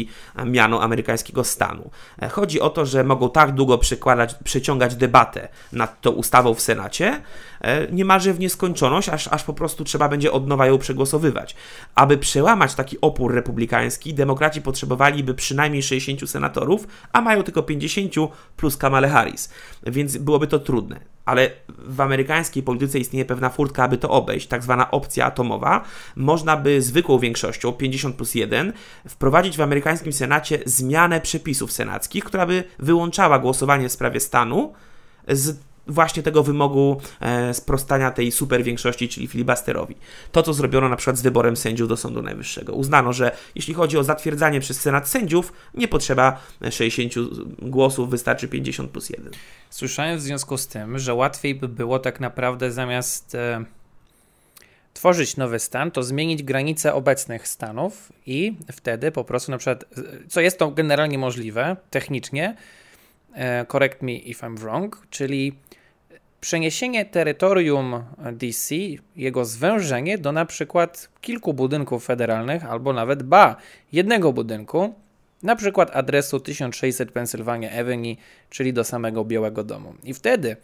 miano 0.47 0.82
amerykańskiego 0.82 1.44
stanu. 1.44 1.90
Chodzi 2.30 2.61
o 2.61 2.71
to, 2.71 2.87
że 2.87 3.04
mogą 3.04 3.30
tak 3.30 3.52
długo 3.52 3.78
przekładać, 3.78 4.35
przeciągać 4.44 4.97
debatę 4.97 5.49
nad 5.73 6.00
tą 6.00 6.11
ustawą 6.11 6.54
w 6.54 6.61
Senacie, 6.61 7.23
niemalże 7.92 8.35
w 8.35 8.40
nieskończoność, 8.40 9.09
aż, 9.09 9.28
aż 9.28 9.44
po 9.44 9.54
prostu 9.54 9.85
trzeba 9.85 10.09
będzie 10.09 10.32
od 10.32 10.47
nowa 10.47 10.66
ją 10.66 10.78
przegłosowywać. 10.78 11.56
Aby 11.94 12.18
przełamać 12.18 12.75
taki 12.75 13.00
opór 13.00 13.35
republikański, 13.35 14.14
demokraci 14.14 14.62
potrzebowaliby 14.62 15.35
przynajmniej 15.35 15.82
60 15.82 16.30
senatorów, 16.30 16.87
a 17.12 17.21
mają 17.21 17.42
tylko 17.42 17.62
50 17.62 17.91
60 17.92 18.32
plus 18.56 18.76
Kamala 18.76 19.08
Harris, 19.08 19.50
więc 19.87 20.16
byłoby 20.16 20.46
to 20.46 20.58
trudne. 20.58 21.00
Ale 21.25 21.50
w 21.78 22.00
amerykańskiej 22.00 22.62
polityce 22.62 22.99
istnieje 22.99 23.25
pewna 23.25 23.50
furtka, 23.50 23.84
aby 23.84 23.99
to 23.99 24.11
obejść, 24.11 24.46
tak 24.46 24.62
zwana 24.62 24.90
opcja 24.90 25.26
atomowa. 25.26 25.84
Można 26.16 26.56
by 26.56 26.82
zwykłą 26.82 27.18
większością, 27.18 27.72
50 27.72 28.16
plus 28.16 28.34
1, 28.34 28.72
wprowadzić 29.08 29.56
w 29.56 29.61
amerykańskim 29.61 30.12
Senacie 30.12 30.58
zmianę 30.66 31.20
przepisów 31.20 31.72
senackich, 31.72 32.25
która 32.25 32.46
by 32.46 32.64
wyłączała 32.78 33.38
głosowanie 33.38 33.88
w 33.88 33.92
sprawie 33.92 34.20
stanu 34.20 34.72
z 35.28 35.72
właśnie 35.86 36.22
tego 36.22 36.42
wymogu 36.42 37.00
e, 37.20 37.54
sprostania 37.54 38.10
tej 38.10 38.32
super 38.32 38.64
większości, 38.64 39.08
czyli 39.08 39.26
filibusterowi. 39.26 39.94
To, 40.32 40.42
co 40.42 40.54
zrobiono 40.54 40.88
na 40.88 40.96
przykład 40.96 41.18
z 41.18 41.22
wyborem 41.22 41.56
sędziów 41.56 41.88
do 41.88 41.96
Sądu 41.96 42.22
Najwyższego. 42.22 42.72
Uznano, 42.72 43.12
że 43.12 43.36
jeśli 43.54 43.74
chodzi 43.74 43.98
o 43.98 44.04
zatwierdzanie 44.04 44.60
przez 44.60 44.80
Senat 44.80 45.08
sędziów, 45.08 45.52
nie 45.74 45.88
potrzeba 45.88 46.40
60 46.70 47.14
głosów, 47.58 48.10
wystarczy 48.10 48.48
50 48.48 48.90
plus 48.90 49.10
1. 49.10 49.32
Słyszałem 49.70 50.18
w 50.18 50.22
związku 50.22 50.58
z 50.58 50.66
tym, 50.66 50.98
że 50.98 51.14
łatwiej 51.14 51.54
by 51.54 51.68
było 51.68 51.98
tak 51.98 52.20
naprawdę 52.20 52.72
zamiast 52.72 53.34
e, 53.34 53.64
tworzyć 54.94 55.36
nowy 55.36 55.58
stan, 55.58 55.90
to 55.90 56.02
zmienić 56.02 56.42
granice 56.42 56.94
obecnych 56.94 57.48
stanów 57.48 58.12
i 58.26 58.56
wtedy 58.72 59.12
po 59.12 59.24
prostu 59.24 59.50
na 59.50 59.58
przykład, 59.58 59.84
co 60.28 60.40
jest 60.40 60.58
to 60.58 60.70
generalnie 60.70 61.18
możliwe 61.18 61.76
technicznie, 61.90 62.44
e, 62.48 62.81
correct 63.68 64.02
me 64.02 64.12
if 64.12 64.46
I'm 64.46 64.58
wrong, 64.58 65.06
czyli 65.10 65.52
przeniesienie 66.40 67.04
terytorium 67.04 68.04
DC, 68.32 68.74
jego 69.16 69.44
zwężenie 69.44 70.18
do 70.18 70.32
na 70.32 70.46
przykład 70.46 71.08
kilku 71.20 71.54
budynków 71.54 72.04
federalnych, 72.04 72.64
albo 72.64 72.92
nawet 72.92 73.22
ba, 73.22 73.56
jednego 73.92 74.32
budynku, 74.32 74.94
na 75.42 75.56
przykład 75.56 75.96
adresu 75.96 76.40
1600 76.40 77.12
Pennsylvania 77.12 77.70
Avenue, 77.80 78.16
czyli 78.50 78.72
do 78.72 78.84
samego 78.84 79.24
Białego 79.24 79.64
Domu. 79.64 79.94
I 80.04 80.14
wtedy 80.14 80.56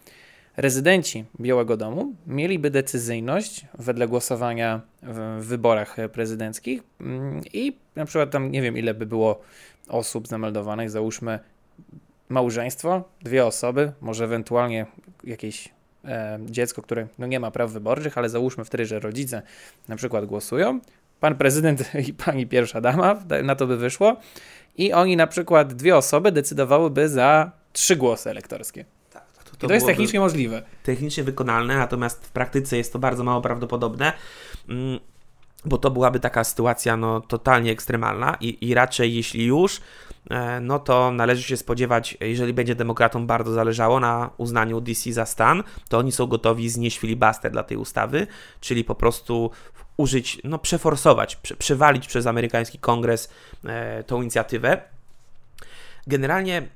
rezydenci 0.56 1.24
Białego 1.40 1.76
Domu 1.76 2.12
mieliby 2.26 2.70
decyzyjność 2.70 3.66
wedle 3.78 4.08
głosowania 4.08 4.80
w 5.02 5.44
wyborach 5.44 5.96
prezydenckich 6.12 6.82
mm, 7.00 7.40
i 7.52 7.76
na 7.96 8.04
przykład 8.04 8.30
tam 8.30 8.50
nie 8.50 8.62
wiem 8.62 8.78
ile 8.78 8.94
by 8.94 9.06
było 9.06 9.40
osób 9.88 10.28
zameldowanych, 10.28 10.90
załóżmy 10.90 11.38
małżeństwo, 12.28 13.02
dwie 13.22 13.46
osoby, 13.46 13.92
może 14.00 14.24
ewentualnie 14.24 14.86
jakieś 15.24 15.68
e, 16.04 16.38
dziecko, 16.46 16.82
które 16.82 17.06
no 17.18 17.26
nie 17.26 17.40
ma 17.40 17.50
praw 17.50 17.70
wyborczych, 17.70 18.18
ale 18.18 18.28
załóżmy 18.28 18.64
wtedy, 18.64 18.86
że 18.86 19.00
rodzice 19.00 19.42
na 19.88 19.96
przykład 19.96 20.26
głosują, 20.26 20.80
pan 21.20 21.36
prezydent 21.36 21.94
i 22.08 22.14
pani 22.14 22.46
pierwsza 22.46 22.80
dama, 22.80 23.22
na 23.42 23.54
to 23.54 23.66
by 23.66 23.76
wyszło, 23.76 24.16
i 24.76 24.92
oni 24.92 25.16
na 25.16 25.26
przykład 25.26 25.74
dwie 25.74 25.96
osoby 25.96 26.32
decydowałyby 26.32 27.08
za 27.08 27.52
trzy 27.72 27.96
głosy 27.96 28.30
elektorskie. 28.30 28.84
Tak, 29.12 29.24
to, 29.44 29.56
to, 29.56 29.66
to 29.66 29.74
jest 29.74 29.86
technicznie 29.86 30.20
możliwe. 30.20 30.62
Technicznie 30.82 31.24
wykonalne, 31.24 31.76
natomiast 31.76 32.26
w 32.26 32.30
praktyce 32.30 32.76
jest 32.76 32.92
to 32.92 32.98
bardzo 32.98 33.24
mało 33.24 33.40
prawdopodobne. 33.40 34.12
Mm, 34.68 35.00
bo 35.68 35.78
to 35.78 35.90
byłaby 35.90 36.20
taka 36.20 36.44
sytuacja 36.44 36.96
no, 36.96 37.20
totalnie 37.20 37.72
ekstremalna 37.72 38.36
i, 38.40 38.68
i 38.68 38.74
raczej 38.74 39.14
jeśli 39.14 39.46
już, 39.46 39.80
e, 40.30 40.60
no 40.60 40.78
to 40.78 41.12
należy 41.12 41.42
się 41.42 41.56
spodziewać, 41.56 42.16
jeżeli 42.20 42.52
będzie 42.52 42.74
demokratom 42.74 43.26
bardzo 43.26 43.52
zależało 43.52 44.00
na 44.00 44.30
uznaniu 44.36 44.80
DC 44.80 45.12
za 45.12 45.26
stan, 45.26 45.62
to 45.88 45.98
oni 45.98 46.12
są 46.12 46.26
gotowi 46.26 46.68
znieść 46.68 46.98
filibuster 46.98 47.52
dla 47.52 47.62
tej 47.62 47.76
ustawy, 47.76 48.26
czyli 48.60 48.84
po 48.84 48.94
prostu 48.94 49.50
użyć, 49.96 50.40
no 50.44 50.58
przeforsować, 50.58 51.36
prze, 51.36 51.56
przewalić 51.56 52.06
przez 52.06 52.26
amerykański 52.26 52.78
kongres 52.78 53.30
e, 53.64 54.04
tą 54.04 54.22
inicjatywę. 54.22 54.82
Generalnie, 56.06 56.68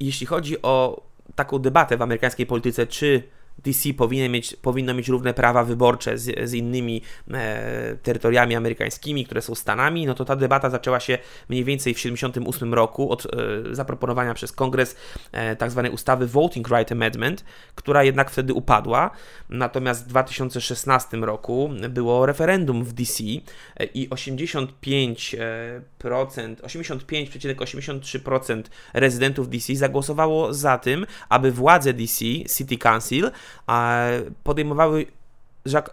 jeśli 0.00 0.26
chodzi 0.26 0.62
o 0.62 1.02
taką 1.34 1.58
debatę 1.58 1.96
w 1.96 2.02
amerykańskiej 2.02 2.46
polityce, 2.46 2.86
czy 2.86 3.22
DC 3.64 3.94
powinien 3.94 4.32
mieć, 4.32 4.56
powinno 4.56 4.94
mieć 4.94 5.08
równe 5.08 5.34
prawa 5.34 5.64
wyborcze 5.64 6.18
z, 6.18 6.50
z 6.50 6.54
innymi 6.54 7.02
e, 7.30 7.96
terytoriami 8.02 8.54
amerykańskimi, 8.54 9.24
które 9.24 9.42
są 9.42 9.54
Stanami, 9.54 10.06
no 10.06 10.14
to 10.14 10.24
ta 10.24 10.36
debata 10.36 10.70
zaczęła 10.70 11.00
się 11.00 11.18
mniej 11.48 11.64
więcej 11.64 11.94
w 11.94 11.96
1978 11.96 12.74
roku 12.74 13.12
od 13.12 13.26
e, 13.26 13.28
zaproponowania 13.70 14.34
przez 14.34 14.52
kongres 14.52 14.96
e, 15.32 15.56
tak 15.56 15.70
zwanej 15.70 15.92
ustawy 15.92 16.26
Voting 16.26 16.68
Right 16.68 16.92
Amendment, 16.92 17.44
która 17.74 18.04
jednak 18.04 18.30
wtedy 18.30 18.54
upadła. 18.54 19.10
Natomiast 19.48 20.04
w 20.04 20.08
2016 20.08 21.16
roku 21.16 21.70
było 21.88 22.26
referendum 22.26 22.84
w 22.84 22.92
DC 22.92 23.24
e, 23.24 23.30
i 23.84 24.08
85%, 24.08 24.68
85,83% 26.00 28.62
rezydentów 28.94 29.48
DC 29.48 29.76
zagłosowało 29.76 30.54
za 30.54 30.78
tym, 30.78 31.06
aby 31.28 31.52
władze 31.52 31.92
DC, 31.92 32.24
City 32.56 32.78
Council, 32.78 33.30
podejmowały 34.44 35.06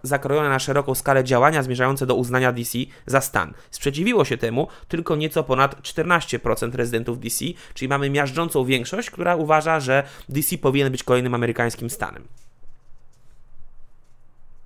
zakrojone 0.03 0.49
na 0.49 0.59
szeroką 0.59 0.95
skalę 0.95 1.23
działania 1.23 1.63
zmierzające 1.63 2.05
do 2.05 2.15
uznania 2.15 2.51
DC 2.51 2.77
za 3.05 3.21
stan. 3.21 3.53
Sprzeciwiło 3.71 4.25
się 4.25 4.37
temu 4.37 4.67
tylko 4.87 5.15
nieco 5.15 5.43
ponad 5.43 5.81
14% 5.81 6.75
rezydentów 6.75 7.19
DC, 7.19 7.45
czyli 7.73 7.89
mamy 7.89 8.09
miażdżącą 8.09 8.65
większość, 8.65 9.09
która 9.09 9.35
uważa, 9.35 9.79
że 9.79 10.03
DC 10.29 10.57
powinien 10.57 10.91
być 10.91 11.03
kolejnym 11.03 11.33
amerykańskim 11.33 11.89
stanem. 11.89 12.27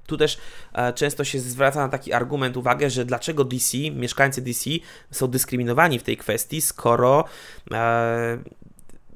Tu 0.07 0.17
też 0.17 0.37
e, 0.73 0.93
często 0.93 1.23
się 1.23 1.39
zwraca 1.39 1.79
na 1.79 1.89
taki 1.89 2.13
argument 2.13 2.57
uwagę, 2.57 2.89
że 2.89 3.05
dlaczego 3.05 3.43
DC, 3.43 3.77
mieszkańcy 3.91 4.41
DC 4.41 4.69
są 5.11 5.27
dyskryminowani 5.27 5.99
w 5.99 6.03
tej 6.03 6.17
kwestii, 6.17 6.61
skoro 6.61 7.25
e, 7.71 8.37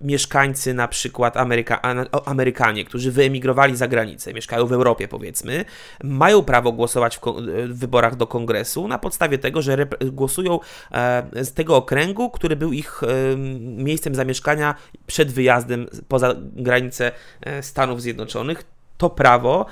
mieszkańcy, 0.03 0.73
na 0.73 0.87
przykład 0.87 1.37
Ameryka, 1.37 1.81
Amerykanie, 2.25 2.85
którzy 2.85 3.11
wyemigrowali 3.11 3.75
za 3.75 3.87
granicę, 3.87 4.33
mieszkają 4.33 4.65
w 4.65 4.73
Europie 4.73 5.07
powiedzmy, 5.07 5.65
mają 6.03 6.43
prawo 6.43 6.71
głosować 6.71 7.17
w, 7.17 7.21
w 7.67 7.79
wyborach 7.79 8.15
do 8.15 8.27
kongresu 8.27 8.87
na 8.87 8.99
podstawie 8.99 9.37
tego, 9.37 9.61
że 9.61 9.87
głosują 10.11 10.59
e, 10.91 11.23
z 11.45 11.53
tego 11.53 11.75
okręgu, 11.75 12.29
który 12.29 12.55
był 12.55 12.73
ich 12.73 13.01
e, 13.03 13.37
miejscem 13.59 14.15
zamieszkania 14.15 14.75
przed 15.07 15.31
wyjazdem 15.31 15.87
poza 16.07 16.35
granicę 16.37 17.11
e, 17.41 17.63
Stanów 17.63 18.01
Zjednoczonych. 18.01 18.63
To 18.97 19.09
prawo, 19.09 19.65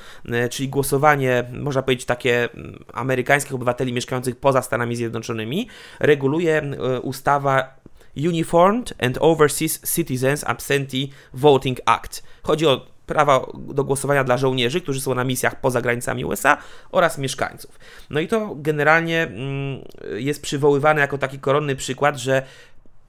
czyli 0.52 0.70
głosowanie, 0.70 1.44
można 1.54 1.82
powiedzieć, 1.82 2.06
takie 2.06 2.50
amerykańskich 2.94 3.56
obywateli 3.56 3.94
mieszkających 3.94 4.36
poza 4.36 4.62
Stanami 4.62 4.96
Zjednoczonymi, 4.96 5.68
reguluje 6.00 6.62
ustawa 7.02 7.82
Uniformed 8.18 8.94
and 9.00 9.18
Overseas 9.20 9.96
Citizens 9.96 10.44
Absentee 10.44 11.10
Voting 11.34 11.80
Act. 11.86 12.24
Chodzi 12.44 12.68
o 12.68 12.86
prawa 13.06 13.46
do 13.58 13.84
głosowania 13.84 14.24
dla 14.24 14.38
żołnierzy, 14.38 14.82
którzy 14.82 15.01
są 15.01 15.15
na 15.15 15.24
misjach 15.24 15.62
poza 15.62 15.82
granicami 15.82 16.25
USA 16.25 16.58
oraz 16.91 17.18
mieszkańców. 17.18 17.80
No 18.10 18.20
i 18.20 18.27
to 18.27 18.56
generalnie 18.56 19.22
mm, 19.22 19.82
jest 20.15 20.41
przywoływane 20.41 21.01
jako 21.01 21.18
taki 21.18 21.39
koronny 21.39 21.75
przykład, 21.75 22.18
że 22.18 22.44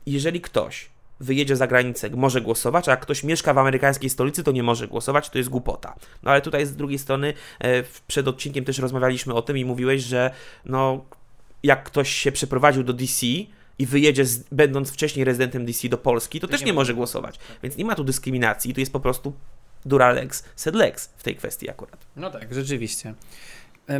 jeżeli 0.06 0.40
ktoś 0.40 0.90
wyjedzie 1.20 1.56
za 1.56 1.66
granicę, 1.66 2.10
może 2.10 2.40
głosować, 2.40 2.88
a 2.88 2.90
jak 2.90 3.00
ktoś 3.00 3.24
mieszka 3.24 3.54
w 3.54 3.58
amerykańskiej 3.58 4.10
stolicy, 4.10 4.44
to 4.44 4.52
nie 4.52 4.62
może 4.62 4.88
głosować, 4.88 5.30
to 5.30 5.38
jest 5.38 5.50
głupota. 5.50 5.94
No 6.22 6.30
ale 6.30 6.40
tutaj 6.40 6.66
z 6.66 6.76
drugiej 6.76 6.98
strony 6.98 7.34
e, 7.60 7.82
przed 8.06 8.28
odcinkiem 8.28 8.64
też 8.64 8.78
rozmawialiśmy 8.78 9.34
o 9.34 9.42
tym 9.42 9.58
i 9.58 9.64
mówiłeś, 9.64 10.02
że 10.02 10.30
no 10.64 11.04
jak 11.62 11.84
ktoś 11.84 12.12
się 12.12 12.32
przeprowadził 12.32 12.82
do 12.84 12.92
DC, 12.92 13.26
i 13.78 13.86
wyjedzie, 13.86 14.24
z, 14.24 14.44
będąc 14.52 14.90
wcześniej 14.90 15.24
rezydentem 15.24 15.66
DC 15.66 15.88
do 15.88 15.98
Polski, 15.98 16.40
to, 16.40 16.46
to 16.46 16.50
też 16.50 16.60
nie, 16.60 16.66
nie 16.66 16.72
może 16.72 16.94
głosować. 16.94 17.38
Więc 17.62 17.76
nie 17.76 17.84
ma 17.84 17.94
tu 17.94 18.04
dyskryminacji, 18.04 18.74
tu 18.74 18.80
jest 18.80 18.92
po 18.92 19.00
prostu 19.00 19.32
Duralex, 19.84 20.44
Sedlex 20.56 21.10
w 21.16 21.22
tej 21.22 21.36
kwestii 21.36 21.70
akurat. 21.70 22.06
No 22.16 22.30
tak, 22.30 22.54
rzeczywiście. 22.54 23.14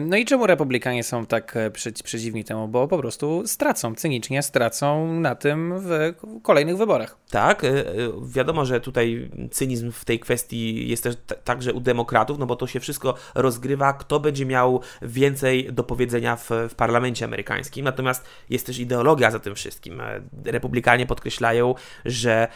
No 0.01 0.17
i 0.17 0.25
czemu 0.25 0.47
republikanie 0.47 1.05
są 1.05 1.27
tak 1.27 1.57
e, 1.57 1.71
przeciwni 2.05 2.45
temu? 2.45 2.69
Bo 2.69 2.89
po 2.89 2.99
prostu 2.99 3.43
stracą, 3.47 3.95
cynicznie 3.95 4.43
stracą 4.43 5.13
na 5.21 5.35
tym 5.35 5.75
w 5.79 6.15
kolejnych 6.43 6.77
wyborach. 6.77 7.17
Tak, 7.31 7.65
e, 7.65 7.69
e, 7.69 7.93
wiadomo, 8.27 8.65
że 8.65 8.81
tutaj 8.81 9.31
cynizm 9.51 9.93
w 9.93 10.05
tej 10.05 10.21
kwestii 10.21 10.89
jest 10.89 11.03
też 11.03 11.15
także 11.45 11.73
u 11.73 11.81
demokratów, 11.81 12.39
no 12.39 12.47
bo 12.47 12.57
to 12.57 12.67
się 12.67 12.81
wszystko 12.81 13.15
rozgrywa, 13.35 13.93
kto 13.93 14.21
będzie 14.21 14.47
miał 14.47 14.81
więcej 15.03 15.73
do 15.73 15.85
powiedzenia 15.85 16.37
w, 16.37 16.51
w 16.69 16.75
parlamencie 16.75 17.25
amerykańskim. 17.25 17.85
Natomiast 17.85 18.25
jest 18.51 18.67
też 18.67 18.79
ideologia 18.79 19.31
za 19.31 19.39
tym 19.39 19.55
wszystkim. 19.55 20.03
Republikanie 20.45 21.07
podkreślają, 21.07 21.75
że 22.05 22.49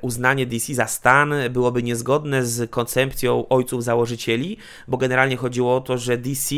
uznanie 0.00 0.46
DC 0.46 0.74
za 0.74 0.86
stan 0.86 1.34
byłoby 1.50 1.82
niezgodne 1.82 2.44
z 2.44 2.70
koncepcją 2.70 3.48
ojców 3.48 3.84
założycieli, 3.84 4.56
bo 4.88 4.96
generalnie 4.96 5.36
chodziło 5.36 5.76
o 5.76 5.80
to, 5.80 5.98
że 5.98 6.18
DC 6.18 6.54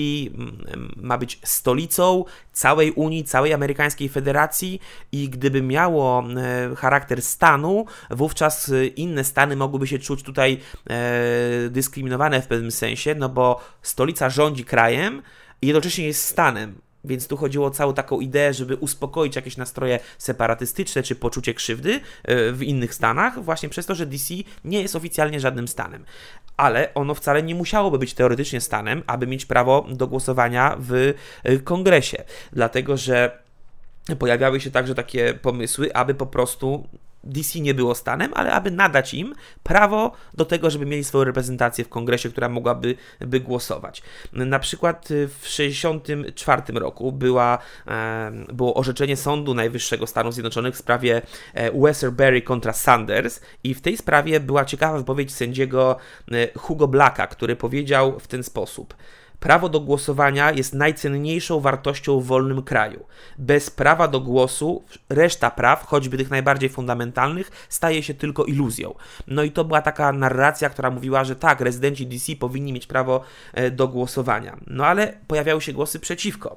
ma 0.96 1.18
być 1.18 1.40
stolicą 1.44 2.24
całej 2.52 2.92
Unii, 2.92 3.24
całej 3.24 3.52
amerykańskiej 3.52 4.08
federacji 4.08 4.80
i 5.12 5.28
gdyby 5.28 5.62
miało 5.62 6.24
e, 6.24 6.76
charakter 6.76 7.22
stanu, 7.22 7.84
wówczas 8.10 8.68
e, 8.68 8.86
inne 8.86 9.24
stany 9.24 9.56
mogłyby 9.56 9.86
się 9.86 9.98
czuć 9.98 10.22
tutaj 10.22 10.60
e, 10.90 11.68
dyskryminowane 11.70 12.42
w 12.42 12.46
pewnym 12.46 12.70
sensie, 12.70 13.14
no 13.14 13.28
bo 13.28 13.60
stolica 13.82 14.30
rządzi 14.30 14.64
krajem 14.64 15.22
i 15.62 15.66
jednocześnie 15.66 16.06
jest 16.06 16.24
stanem 16.24 16.80
Więc 17.04 17.26
tu 17.26 17.36
chodziło 17.36 17.66
o 17.66 17.70
całą 17.70 17.94
taką 17.94 18.20
ideę, 18.20 18.54
żeby 18.54 18.76
uspokoić 18.76 19.36
jakieś 19.36 19.56
nastroje 19.56 20.00
separatystyczne 20.18 21.02
czy 21.02 21.16
poczucie 21.16 21.54
krzywdy 21.54 22.00
e, 22.24 22.52
w 22.52 22.62
innych 22.62 22.94
stanach, 22.94 23.44
właśnie 23.44 23.68
przez 23.68 23.86
to, 23.86 23.94
że 23.94 24.06
DC 24.06 24.34
nie 24.64 24.82
jest 24.82 24.96
oficjalnie 24.96 25.40
żadnym 25.40 25.68
stanem. 25.68 26.04
Ale 26.56 26.94
ono 26.94 27.14
wcale 27.14 27.42
nie 27.42 27.54
musiałoby 27.54 27.98
być 27.98 28.14
teoretycznie 28.14 28.60
stanem, 28.60 29.02
aby 29.06 29.26
mieć 29.26 29.46
prawo 29.46 29.86
do 29.90 30.06
głosowania 30.06 30.76
w 30.78 31.14
e, 31.44 31.58
kongresie. 31.58 32.24
Dlatego, 32.52 32.96
że 32.96 33.38
pojawiały 34.18 34.60
się 34.60 34.70
także 34.70 34.94
takie 34.94 35.34
pomysły, 35.34 35.94
aby 35.94 36.14
po 36.14 36.26
prostu 36.26 36.88
DC 37.24 37.60
nie 37.60 37.74
było 37.74 37.94
stanem, 37.94 38.30
ale 38.34 38.52
aby 38.52 38.70
nadać 38.70 39.14
im 39.14 39.34
prawo 39.62 40.12
do 40.34 40.44
tego, 40.44 40.70
żeby 40.70 40.86
mieli 40.86 41.04
swoją 41.04 41.24
reprezentację 41.24 41.84
w 41.84 41.88
kongresie, 41.88 42.30
która 42.30 42.48
mogłaby 42.48 42.96
by 43.20 43.40
głosować. 43.40 44.02
Na 44.32 44.58
przykład 44.58 45.10
y, 45.10 45.28
w 45.28 45.40
1964 45.40 46.62
roku 46.80 47.12
była, 47.12 47.58
było 48.52 48.74
orzeczenie 48.74 49.16
Sądu 49.16 49.54
Najwyższego 49.54 50.06
Stanów 50.06 50.34
Zjednoczonych 50.34 50.74
w 50.74 50.78
sprawie 50.78 51.22
e, 51.54 51.80
Westerberry 51.80 52.42
kontra 52.42 52.72
Sanders 52.72 53.40
i 53.64 53.74
w 53.74 53.80
tej 53.80 53.96
sprawie 53.96 54.40
była 54.40 54.64
ciekawa 54.64 54.98
wypowiedź 54.98 55.32
sędziego 55.32 55.96
e, 56.32 56.58
Hugo 56.58 56.88
Blacka, 56.88 57.26
który 57.26 57.56
powiedział 57.56 58.20
w 58.20 58.26
ten 58.26 58.42
sposób– 58.42 58.94
Prawo 59.40 59.68
do 59.68 59.80
głosowania 59.80 60.52
jest 60.52 60.74
najcenniejszą 60.74 61.60
wartością 61.60 62.20
w 62.20 62.26
wolnym 62.26 62.62
kraju. 62.62 63.06
Bez 63.38 63.70
prawa 63.70 64.08
do 64.08 64.20
głosu 64.20 64.84
reszta 65.08 65.50
praw, 65.50 65.86
choćby 65.86 66.18
tych 66.18 66.30
najbardziej 66.30 66.68
fundamentalnych, 66.68 67.66
staje 67.68 68.02
się 68.02 68.14
tylko 68.14 68.44
iluzją. 68.44 68.94
No 69.26 69.42
i 69.42 69.50
to 69.50 69.64
była 69.64 69.82
taka 69.82 70.12
narracja, 70.12 70.70
która 70.70 70.90
mówiła, 70.90 71.24
że 71.24 71.36
tak, 71.36 71.60
rezydenci 71.60 72.06
DC 72.06 72.36
powinni 72.36 72.72
mieć 72.72 72.86
prawo 72.86 73.20
e, 73.54 73.70
do 73.70 73.88
głosowania. 73.88 74.56
No 74.66 74.86
ale 74.86 75.18
pojawiały 75.26 75.60
się 75.60 75.72
głosy 75.72 76.00
przeciwko. 76.00 76.56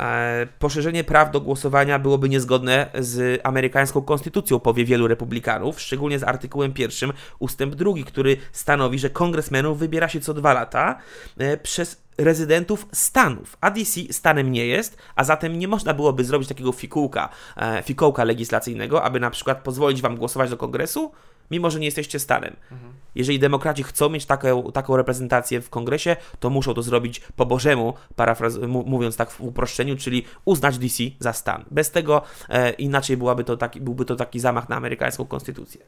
E, 0.00 0.46
poszerzenie 0.58 1.04
praw 1.04 1.30
do 1.30 1.40
głosowania 1.40 1.98
byłoby 1.98 2.28
niezgodne 2.28 2.90
z 2.98 3.40
amerykańską 3.44 4.02
konstytucją, 4.02 4.60
powie 4.60 4.84
wielu 4.84 5.08
republikanów, 5.08 5.80
szczególnie 5.80 6.18
z 6.18 6.22
artykułem 6.22 6.72
pierwszym, 6.72 7.12
ustęp 7.38 7.74
drugi, 7.74 8.04
który 8.04 8.36
stanowi, 8.52 8.98
że 8.98 9.10
kongresmenów 9.10 9.78
wybiera 9.78 10.08
się 10.08 10.20
co 10.20 10.34
dwa 10.34 10.52
lata 10.52 10.98
e, 11.38 11.56
przez 11.56 12.02
rezydentów 12.18 12.86
stanów, 12.92 13.56
a 13.60 13.70
DC 13.70 14.00
stanem 14.10 14.52
nie 14.52 14.66
jest, 14.66 14.96
a 15.16 15.24
zatem 15.24 15.58
nie 15.58 15.68
można 15.68 15.94
byłoby 15.94 16.24
zrobić 16.24 16.48
takiego 16.48 16.72
fikułka, 16.72 17.28
e, 17.56 17.82
fikołka 17.82 18.24
legislacyjnego, 18.24 19.02
aby 19.02 19.20
na 19.20 19.30
przykład 19.30 19.62
pozwolić 19.62 20.02
wam 20.02 20.16
głosować 20.16 20.50
do 20.50 20.56
kongresu, 20.56 21.12
mimo 21.50 21.70
że 21.70 21.80
nie 21.80 21.84
jesteście 21.84 22.18
stanem. 22.18 22.56
Mhm. 22.72 22.92
Jeżeli 23.14 23.38
demokraci 23.38 23.82
chcą 23.82 24.08
mieć 24.08 24.26
taką, 24.26 24.72
taką 24.72 24.96
reprezentację 24.96 25.60
w 25.60 25.70
kongresie, 25.70 26.16
to 26.40 26.50
muszą 26.50 26.74
to 26.74 26.82
zrobić 26.82 27.20
po 27.36 27.46
bożemu, 27.46 27.94
parafraz- 28.16 28.68
mówiąc 28.86 29.16
tak 29.16 29.30
w 29.30 29.40
uproszczeniu, 29.40 29.96
czyli 29.96 30.24
uznać 30.44 30.78
DC 30.78 31.04
za 31.18 31.32
stan. 31.32 31.64
Bez 31.70 31.90
tego 31.90 32.22
e, 32.48 32.70
inaczej 32.70 33.16
byłaby 33.16 33.44
to 33.44 33.56
taki, 33.56 33.80
byłby 33.80 34.04
to 34.04 34.16
taki 34.16 34.40
zamach 34.40 34.68
na 34.68 34.76
amerykańską 34.76 35.26
konstytucję. 35.26 35.80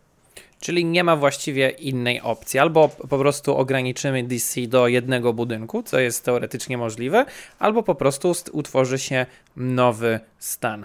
Czyli 0.61 0.85
nie 0.85 1.05
ma 1.05 1.17
właściwie 1.17 1.69
innej 1.69 2.21
opcji. 2.21 2.61
Albo 2.61 2.89
po 2.89 3.19
prostu 3.19 3.57
ograniczymy 3.57 4.23
DC 4.23 4.61
do 4.61 4.89
jednego 4.89 5.33
budynku, 5.33 5.83
co 5.83 6.01
jest 6.01 6.25
teoretycznie 6.25 6.79
możliwe, 6.79 7.25
albo 7.59 7.83
po 7.83 7.95
prostu 7.95 8.33
utworzy 8.53 8.99
się 8.99 9.27
nowy 9.57 10.21
stan. 10.39 10.85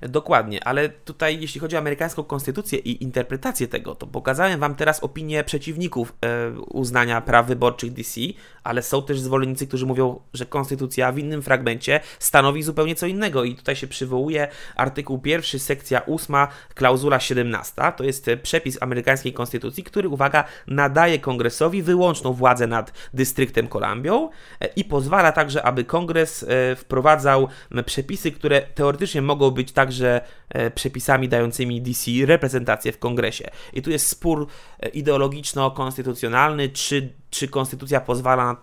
Dokładnie, 0.00 0.64
ale 0.64 0.88
tutaj 0.88 1.40
jeśli 1.40 1.60
chodzi 1.60 1.76
o 1.76 1.78
amerykańską 1.78 2.24
konstytucję 2.24 2.78
i 2.78 3.02
interpretację 3.02 3.68
tego, 3.68 3.94
to 3.94 4.06
pokazałem 4.06 4.60
wam 4.60 4.74
teraz 4.74 5.02
opinię 5.02 5.44
przeciwników 5.44 6.12
e, 6.20 6.50
uznania 6.60 7.20
praw 7.20 7.46
wyborczych 7.46 7.92
DC, 7.92 8.20
ale 8.66 8.82
są 8.82 9.02
też 9.02 9.20
zwolennicy, 9.20 9.66
którzy 9.66 9.86
mówią, 9.86 10.20
że 10.34 10.46
konstytucja 10.46 11.12
w 11.12 11.18
innym 11.18 11.42
fragmencie 11.42 12.00
stanowi 12.18 12.62
zupełnie 12.62 12.94
co 12.94 13.06
innego 13.06 13.44
i 13.44 13.54
tutaj 13.54 13.76
się 13.76 13.86
przywołuje 13.86 14.48
artykuł 14.76 15.22
1, 15.24 15.60
sekcja 15.60 16.06
8, 16.06 16.36
klauzula 16.74 17.20
17. 17.20 17.82
To 17.96 18.04
jest 18.04 18.30
przepis 18.42 18.82
amerykańskiej 18.82 19.32
konstytucji, 19.32 19.84
który, 19.84 20.08
uwaga, 20.08 20.44
nadaje 20.66 21.18
kongresowi 21.18 21.82
wyłączną 21.82 22.32
władzę 22.32 22.66
nad 22.66 22.92
dystryktem 23.14 23.68
Kolumbią 23.68 24.30
e, 24.60 24.66
i 24.66 24.84
pozwala 24.84 25.32
także, 25.32 25.62
aby 25.62 25.84
kongres 25.84 26.42
e, 26.42 26.76
wprowadzał 26.76 27.48
przepisy, 27.86 28.32
które 28.32 28.62
teoretycznie 28.62 29.22
mogą 29.22 29.50
być 29.50 29.72
także 29.72 30.20
e, 30.48 30.70
przepisami 30.70 31.28
dającymi 31.28 31.82
DC 31.82 32.10
reprezentację 32.26 32.92
w 32.92 32.98
kongresie. 32.98 33.50
I 33.72 33.82
tu 33.82 33.90
jest 33.90 34.06
spór 34.06 34.46
ideologiczno-konstytucjonalny, 34.92 36.68
czy 36.68 37.12
czy 37.36 37.48
konstytucja 37.48 38.00
pozwala 38.00 38.44
na 38.44 38.56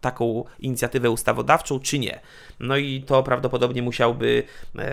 taką 0.00 0.44
inicjatywę 0.58 1.10
ustawodawczą, 1.10 1.80
czy 1.80 1.98
nie. 1.98 2.20
No 2.60 2.76
i 2.76 3.02
to 3.02 3.22
prawdopodobnie 3.22 3.82
musiałby 3.82 4.42
e, 4.78 4.90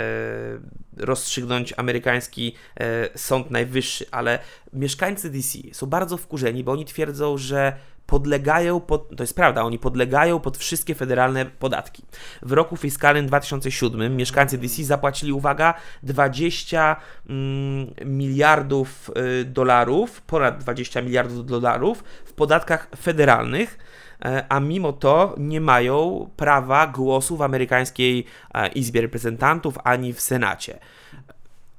rozstrzygnąć 0.97 1.73
amerykański 1.77 2.53
e, 2.79 3.09
Sąd 3.17 3.51
Najwyższy, 3.51 4.05
ale 4.11 4.39
mieszkańcy 4.73 5.29
DC 5.29 5.59
są 5.71 5.87
bardzo 5.87 6.17
wkurzeni, 6.17 6.63
bo 6.63 6.71
oni 6.71 6.85
twierdzą, 6.85 7.37
że 7.37 7.77
podlegają 8.07 8.79
pod, 8.79 9.15
to 9.15 9.23
jest 9.23 9.35
prawda, 9.35 9.63
oni 9.63 9.79
podlegają 9.79 10.39
pod 10.39 10.57
wszystkie 10.57 10.95
federalne 10.95 11.45
podatki. 11.45 12.03
W 12.41 12.51
roku 12.51 12.77
fiskalnym 12.77 13.27
2007 13.27 14.15
mieszkańcy 14.15 14.57
DC 14.57 14.83
zapłacili, 14.83 15.33
uwaga, 15.33 15.73
20 16.03 16.95
mm, 17.29 17.93
miliardów 18.05 19.11
y, 19.41 19.45
dolarów, 19.45 20.21
ponad 20.21 20.57
20 20.57 21.01
miliardów 21.01 21.45
dolarów 21.45 22.03
w 22.25 22.33
podatkach 22.33 22.87
federalnych, 22.99 23.77
e, 24.25 24.45
a 24.49 24.59
mimo 24.59 24.93
to 24.93 25.35
nie 25.37 25.61
mają 25.61 26.29
prawa 26.37 26.87
głosu 26.87 27.37
w 27.37 27.41
amerykańskiej 27.41 28.25
e, 28.53 28.67
Izbie 28.67 29.01
Reprezentantów 29.01 29.77
ani 29.83 30.13
w 30.13 30.21
Senacie 30.21 30.79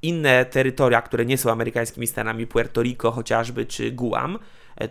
inne 0.02 0.44
terytoria, 0.44 1.02
które 1.02 1.26
nie 1.26 1.38
są 1.38 1.52
amerykańskimi 1.52 2.06
stanami, 2.06 2.46
Puerto 2.46 2.82
Rico 2.82 3.10
chociażby, 3.10 3.66
czy 3.66 3.92
Guam, 3.92 4.38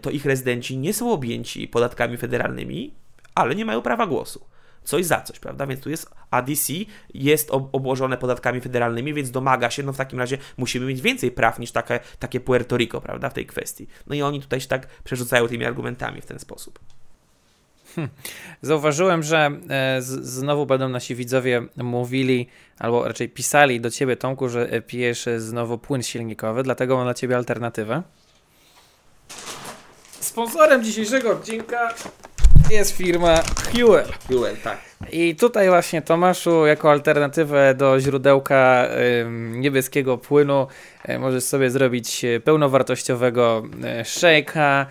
to 0.01 0.09
ich 0.09 0.25
rezydenci 0.25 0.77
nie 0.77 0.93
są 0.93 1.11
objęci 1.11 1.67
podatkami 1.67 2.17
federalnymi, 2.17 2.93
ale 3.35 3.55
nie 3.55 3.65
mają 3.65 3.81
prawa 3.81 4.07
głosu. 4.07 4.45
Coś 4.83 5.05
za 5.05 5.21
coś, 5.21 5.39
prawda? 5.39 5.67
Więc 5.67 5.81
tu 5.81 5.89
jest 5.89 6.11
ADC, 6.31 6.73
jest 7.13 7.51
obłożone 7.51 8.17
podatkami 8.17 8.61
federalnymi, 8.61 9.13
więc 9.13 9.31
domaga 9.31 9.69
się, 9.69 9.83
no 9.83 9.93
w 9.93 9.97
takim 9.97 10.19
razie 10.19 10.37
musimy 10.57 10.85
mieć 10.85 11.01
więcej 11.01 11.31
praw 11.31 11.59
niż 11.59 11.71
takie, 11.71 11.99
takie 12.19 12.39
Puerto 12.39 12.77
Rico, 12.77 13.01
prawda, 13.01 13.29
w 13.29 13.33
tej 13.33 13.45
kwestii. 13.45 13.87
No 14.07 14.15
i 14.15 14.21
oni 14.21 14.41
tutaj 14.41 14.61
się 14.61 14.67
tak 14.67 14.87
przerzucają 15.03 15.47
tymi 15.47 15.65
argumentami 15.65 16.21
w 16.21 16.25
ten 16.25 16.39
sposób. 16.39 16.79
Hmm. 17.95 18.13
Zauważyłem, 18.61 19.23
że 19.23 19.51
e, 19.69 20.01
z, 20.01 20.05
znowu 20.25 20.65
będą 20.65 20.89
nasi 20.89 21.15
widzowie 21.15 21.61
mówili, 21.77 22.47
albo 22.79 23.07
raczej 23.07 23.29
pisali 23.29 23.81
do 23.81 23.91
ciebie, 23.91 24.15
Tomku, 24.15 24.49
że 24.49 24.81
pijesz 24.81 25.25
znowu 25.37 25.77
płyn 25.77 26.03
silnikowy, 26.03 26.63
dlatego 26.63 26.95
mam 26.95 27.05
dla 27.05 27.13
ciebie 27.13 27.35
alternatywę. 27.35 28.03
Sponsorem 30.37 30.83
dzisiejszego 30.83 31.31
odcinka 31.31 31.93
jest 32.71 32.97
firma 32.97 33.41
Fuel. 33.41 34.05
Fuel, 34.27 34.57
tak. 34.63 34.77
I 35.11 35.35
tutaj 35.35 35.69
właśnie 35.69 36.01
Tomaszu, 36.01 36.65
jako 36.65 36.91
alternatywę 36.91 37.75
do 37.75 37.99
źródełka 37.99 38.87
niebieskiego 39.51 40.17
płynu, 40.17 40.67
y, 41.09 41.19
możesz 41.19 41.43
sobie 41.43 41.69
zrobić 41.69 42.25
pełnowartościowego 42.43 43.63
y, 44.01 44.05
szejka, 44.05 44.85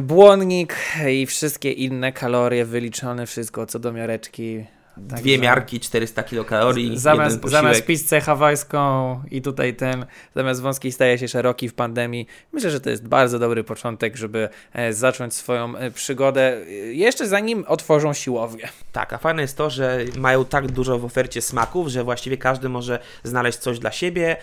błonnik 0.00 0.76
i 1.10 1.26
wszystkie 1.26 1.72
inne 1.72 2.12
kalorie 2.12 2.64
wyliczone, 2.64 3.26
wszystko 3.26 3.66
co 3.66 3.78
do 3.78 3.92
miareczki 3.92 4.64
tak, 5.08 5.20
Dwie 5.20 5.38
miarki, 5.38 5.80
400 5.80 6.22
kilokalorii. 6.22 6.98
Zamiast, 6.98 7.48
zamiast 7.48 7.86
pizzę 7.86 8.20
hawajską 8.20 9.20
i 9.30 9.42
tutaj 9.42 9.74
ten, 9.76 10.06
zamiast 10.36 10.60
wąskiej 10.60 10.92
staje 10.92 11.18
się 11.18 11.28
szeroki 11.28 11.68
w 11.68 11.74
pandemii. 11.74 12.26
Myślę, 12.52 12.70
że 12.70 12.80
to 12.80 12.90
jest 12.90 13.08
bardzo 13.08 13.38
dobry 13.38 13.64
początek, 13.64 14.16
żeby 14.16 14.48
e, 14.72 14.92
zacząć 14.92 15.34
swoją 15.34 15.76
e, 15.76 15.90
przygodę 15.90 16.56
e, 16.56 16.64
jeszcze 16.92 17.26
zanim 17.28 17.64
otworzą 17.68 18.12
siłownię. 18.12 18.68
Tak, 18.92 19.12
a 19.12 19.18
fajne 19.18 19.42
jest 19.42 19.56
to, 19.56 19.70
że 19.70 19.98
mają 20.18 20.44
tak 20.44 20.72
dużo 20.72 20.98
w 20.98 21.04
ofercie 21.04 21.42
smaków, 21.42 21.88
że 21.88 22.04
właściwie 22.04 22.36
każdy 22.36 22.68
może 22.68 22.98
znaleźć 23.22 23.58
coś 23.58 23.78
dla 23.78 23.92
siebie. 23.92 24.36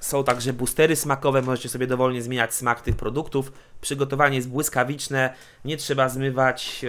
Są 0.00 0.24
także 0.24 0.52
boostery 0.52 0.96
smakowe, 0.96 1.42
możecie 1.42 1.68
sobie 1.68 1.86
dowolnie 1.86 2.22
zmieniać 2.22 2.54
smak 2.54 2.80
tych 2.80 2.96
produktów. 2.96 3.52
Przygotowanie 3.80 4.36
jest 4.36 4.48
błyskawiczne, 4.48 5.34
nie 5.64 5.76
trzeba 5.76 6.08
zmywać 6.08 6.84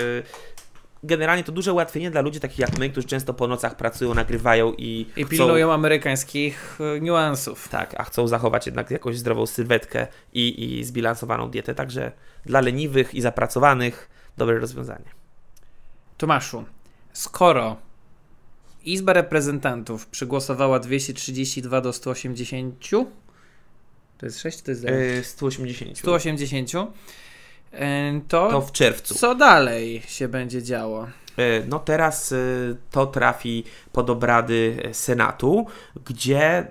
generalnie 1.03 1.43
to 1.43 1.51
duże 1.51 1.73
ułatwienie 1.73 2.11
dla 2.11 2.21
ludzi 2.21 2.39
takich 2.39 2.59
jak 2.59 2.79
my, 2.79 2.89
którzy 2.89 3.07
często 3.07 3.33
po 3.33 3.47
nocach 3.47 3.77
pracują, 3.77 4.13
nagrywają 4.13 4.73
i. 4.77 5.05
I 5.15 5.25
pilnują 5.25 5.73
amerykańskich 5.73 6.79
e, 6.95 6.99
niuansów. 7.01 7.67
Tak, 7.67 7.95
a 7.97 8.03
chcą 8.03 8.27
zachować 8.27 8.65
jednak 8.65 8.91
jakąś 8.91 9.17
zdrową 9.17 9.45
sylwetkę 9.45 10.07
i, 10.33 10.77
i 10.79 10.83
zbilansowaną 10.83 11.49
dietę. 11.49 11.75
Także 11.75 12.11
dla 12.45 12.61
leniwych 12.61 13.13
i 13.15 13.21
zapracowanych 13.21 14.09
dobre 14.37 14.59
rozwiązanie. 14.59 15.05
Tomaszu, 16.17 16.65
skoro 17.13 17.77
Izba 18.85 19.13
Reprezentantów 19.13 20.07
przegłosowała 20.07 20.79
232 20.79 21.81
do 21.81 21.93
180, 21.93 22.89
to 24.17 24.25
jest 24.25 24.39
6 24.39 24.61
to 24.61 24.71
jest 24.71 24.85
180. 25.23 25.97
180 25.97 26.71
to, 28.27 28.49
to 28.51 28.61
w 28.61 28.71
czerwcu. 28.71 29.15
Co 29.15 29.35
dalej 29.35 30.01
się 30.07 30.27
będzie 30.27 30.63
działo? 30.63 31.07
no 31.67 31.79
teraz 31.79 32.33
to 32.91 33.05
trafi 33.05 33.63
pod 33.91 34.09
obrady 34.09 34.89
Senatu, 34.91 35.65
gdzie 36.05 36.67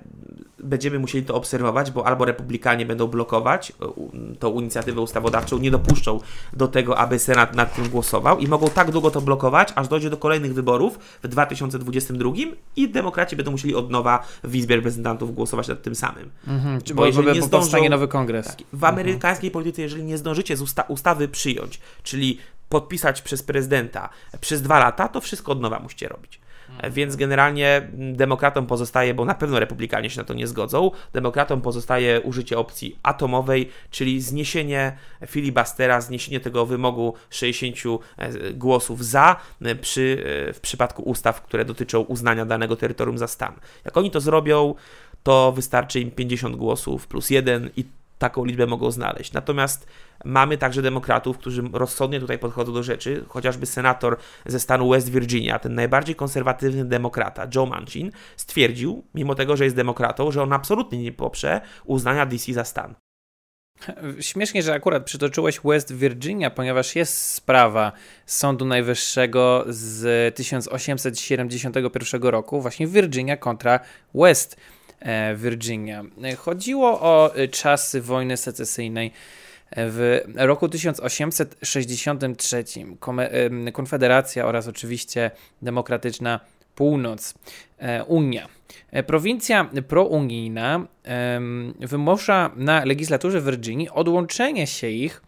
będziemy 0.63 0.99
musieli 0.99 1.27
to 1.27 1.35
obserwować, 1.35 1.91
bo 1.91 2.07
albo 2.07 2.25
republikanie 2.25 2.87
będą 2.87 3.07
blokować 3.07 3.71
e, 3.71 4.37
tą 4.39 4.61
inicjatywę 4.61 5.01
ustawodawczą, 5.01 5.59
nie 5.59 5.71
dopuszczą 5.71 6.21
do 6.53 6.69
tego, 6.69 6.99
aby 6.99 7.19
Senat 7.19 7.55
nad 7.55 7.75
tym 7.75 7.89
głosował 7.89 8.39
i 8.39 8.49
mogą 8.49 8.69
tak 8.69 8.91
długo 8.91 9.11
to 9.11 9.21
blokować, 9.21 9.73
aż 9.75 9.89
dojdzie 9.89 10.11
do 10.11 10.17
kolejnych 10.17 10.55
wyborów 10.55 10.99
w 11.23 11.29
2022 11.29 12.31
i 12.77 12.89
demokraci 12.89 13.37
będą 13.37 13.51
musieli 13.51 13.75
od 13.75 13.91
nowa 13.91 14.27
w 14.45 14.57
Izbie 14.57 14.77
Reprezentantów 14.77 15.35
głosować 15.35 15.69
nad 15.69 15.83
tym 15.83 15.95
samym. 15.95 16.31
Mhm, 16.47 16.81
bo, 16.89 16.95
bo 16.95 17.07
jeżeli 17.07 17.33
nie 17.33 17.43
zdążą, 17.43 17.89
nowy 17.89 18.09
kongres. 18.09 18.47
Tak, 18.47 18.57
w 18.73 18.85
amerykańskiej 18.85 19.49
mhm. 19.49 19.53
polityce, 19.53 19.83
jeżeli 19.83 20.05
nie 20.05 20.19
zdążycie 20.19 20.57
z 20.57 20.63
usta 20.63 20.83
ustawy 20.83 21.29
przyjąć, 21.29 21.81
czyli 22.03 22.39
podpisać 22.69 23.23
przez 23.23 23.43
prezydenta 23.43 24.09
przez 24.41 24.63
dwa 24.63 24.79
lata, 24.79 25.09
to 25.09 25.21
wszystko 25.21 25.53
od 25.53 25.61
nowa 25.61 25.79
musicie 25.79 26.09
robić. 26.09 26.41
Więc 26.91 27.17
generalnie 27.17 27.89
demokratom 27.93 28.67
pozostaje, 28.67 29.15
bo 29.15 29.25
na 29.25 29.35
pewno 29.35 29.61
republikanie 29.61 30.11
się 30.11 30.21
na 30.21 30.25
to 30.25 30.35
nie 30.35 30.47
zgodzą, 30.47 30.91
demokratom 31.13 31.61
pozostaje 31.61 32.21
użycie 32.21 32.59
opcji 32.59 32.99
atomowej, 33.03 33.69
czyli 33.91 34.21
zniesienie 34.21 34.97
filibustera, 35.27 36.01
zniesienie 36.01 36.41
tego 36.41 36.67
wymogu 36.67 37.15
60 37.31 37.77
e, 38.17 38.53
głosów 38.53 39.05
za 39.05 39.37
e, 39.63 39.75
przy, 39.75 40.25
e, 40.49 40.53
w 40.53 40.61
przypadku 40.61 41.03
ustaw, 41.03 41.43
które 41.43 41.65
dotyczą 41.65 42.01
uznania 42.01 42.45
danego 42.45 42.77
terytorium 42.77 43.19
za 43.19 43.27
stan. 43.27 43.55
Jak 43.85 43.97
oni 43.97 44.11
to 44.11 44.21
zrobią, 44.21 44.75
to 45.23 45.53
wystarczy 45.53 46.01
im 46.01 46.11
50 46.11 46.57
głosów 46.57 47.07
plus 47.07 47.31
jeden 47.31 47.71
i 47.77 47.85
taką 48.23 48.45
liczbę 48.45 48.67
mogą 48.67 48.91
znaleźć. 48.91 49.33
Natomiast 49.33 49.87
mamy 50.25 50.59
także 50.59 50.83
demokratów, 50.83 51.39
którzy 51.39 51.63
rozsądnie 51.73 52.21
tutaj 52.21 52.39
podchodzą 52.39 52.73
do 52.73 52.83
rzeczy, 52.83 53.25
chociażby 53.29 53.67
senator 53.67 54.17
ze 54.47 54.61
stanu 54.61 54.89
West 54.91 55.11
Virginia, 55.11 55.59
ten 55.59 55.75
najbardziej 55.75 56.15
konserwatywny 56.15 56.85
demokrata, 56.85 57.49
Joe 57.55 57.67
Manchin, 57.67 58.11
stwierdził, 58.37 59.05
mimo 59.15 59.35
tego, 59.35 59.57
że 59.57 59.65
jest 59.65 59.77
demokratą, 59.77 60.31
że 60.31 60.43
on 60.43 60.53
absolutnie 60.53 60.99
nie 61.03 61.13
poprze 61.13 61.61
uznania 61.85 62.27
DC 62.27 62.53
za 62.53 62.65
stan. 62.65 62.95
Śmiesznie, 64.21 64.63
że 64.63 64.75
akurat 64.75 65.05
przytoczyłeś 65.05 65.61
West 65.65 65.93
Virginia, 65.95 66.51
ponieważ 66.51 66.97
jest 66.97 67.17
sprawa 67.17 67.93
Sądu 68.27 68.65
Najwyższego 68.65 69.65
z 69.69 70.35
1871 70.35 72.23
roku, 72.23 72.61
właśnie 72.61 72.87
Virginia 72.87 73.37
kontra 73.37 73.81
West 74.15 74.57
Virginia. 75.37 76.05
Chodziło 76.39 77.01
o 77.01 77.35
e, 77.35 77.49
czasy 77.49 78.01
wojny 78.01 78.37
secesyjnej 78.37 79.13
w 79.77 80.21
roku 80.35 80.69
1863. 80.69 82.65
Konfederacja 83.73 84.47
oraz 84.47 84.69
oczywiście 84.69 85.31
Demokratyczna 85.63 86.41
Północ, 86.75 87.35
e, 87.79 88.05
Unia. 88.05 88.49
Prowincja 89.07 89.71
prounijna 89.89 90.87
wymusza 91.81 92.51
na 92.57 92.85
legislaturze 92.85 93.41
Virginii 93.41 93.91
odłączenie 93.91 94.67
się 94.67 94.89
ich 94.89 95.23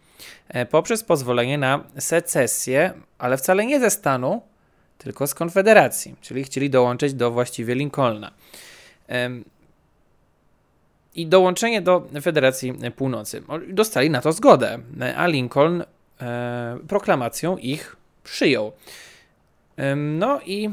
poprzez 0.69 1.03
pozwolenie 1.03 1.57
na 1.57 1.83
secesję, 1.99 2.93
ale 3.17 3.37
wcale 3.37 3.65
nie 3.65 3.79
ze 3.79 3.89
stanu, 3.89 4.41
tylko 4.97 5.27
z 5.27 5.33
konfederacji, 5.33 6.15
czyli 6.21 6.43
chcieli 6.43 6.69
dołączyć 6.69 7.13
do 7.13 7.31
właściwie 7.31 7.75
Lincolna 7.75 8.31
i 11.15 11.27
dołączenie 11.27 11.81
do 11.81 12.07
Federacji 12.21 12.73
Północy. 12.95 13.43
Dostali 13.67 14.09
na 14.09 14.21
to 14.21 14.33
zgodę, 14.33 14.79
a 15.15 15.27
Lincoln 15.27 15.83
e, 16.21 16.77
proklamacją 16.87 17.57
ich 17.57 17.95
przyjął. 18.23 18.71
E, 19.77 19.95
no 19.95 20.39
i 20.45 20.69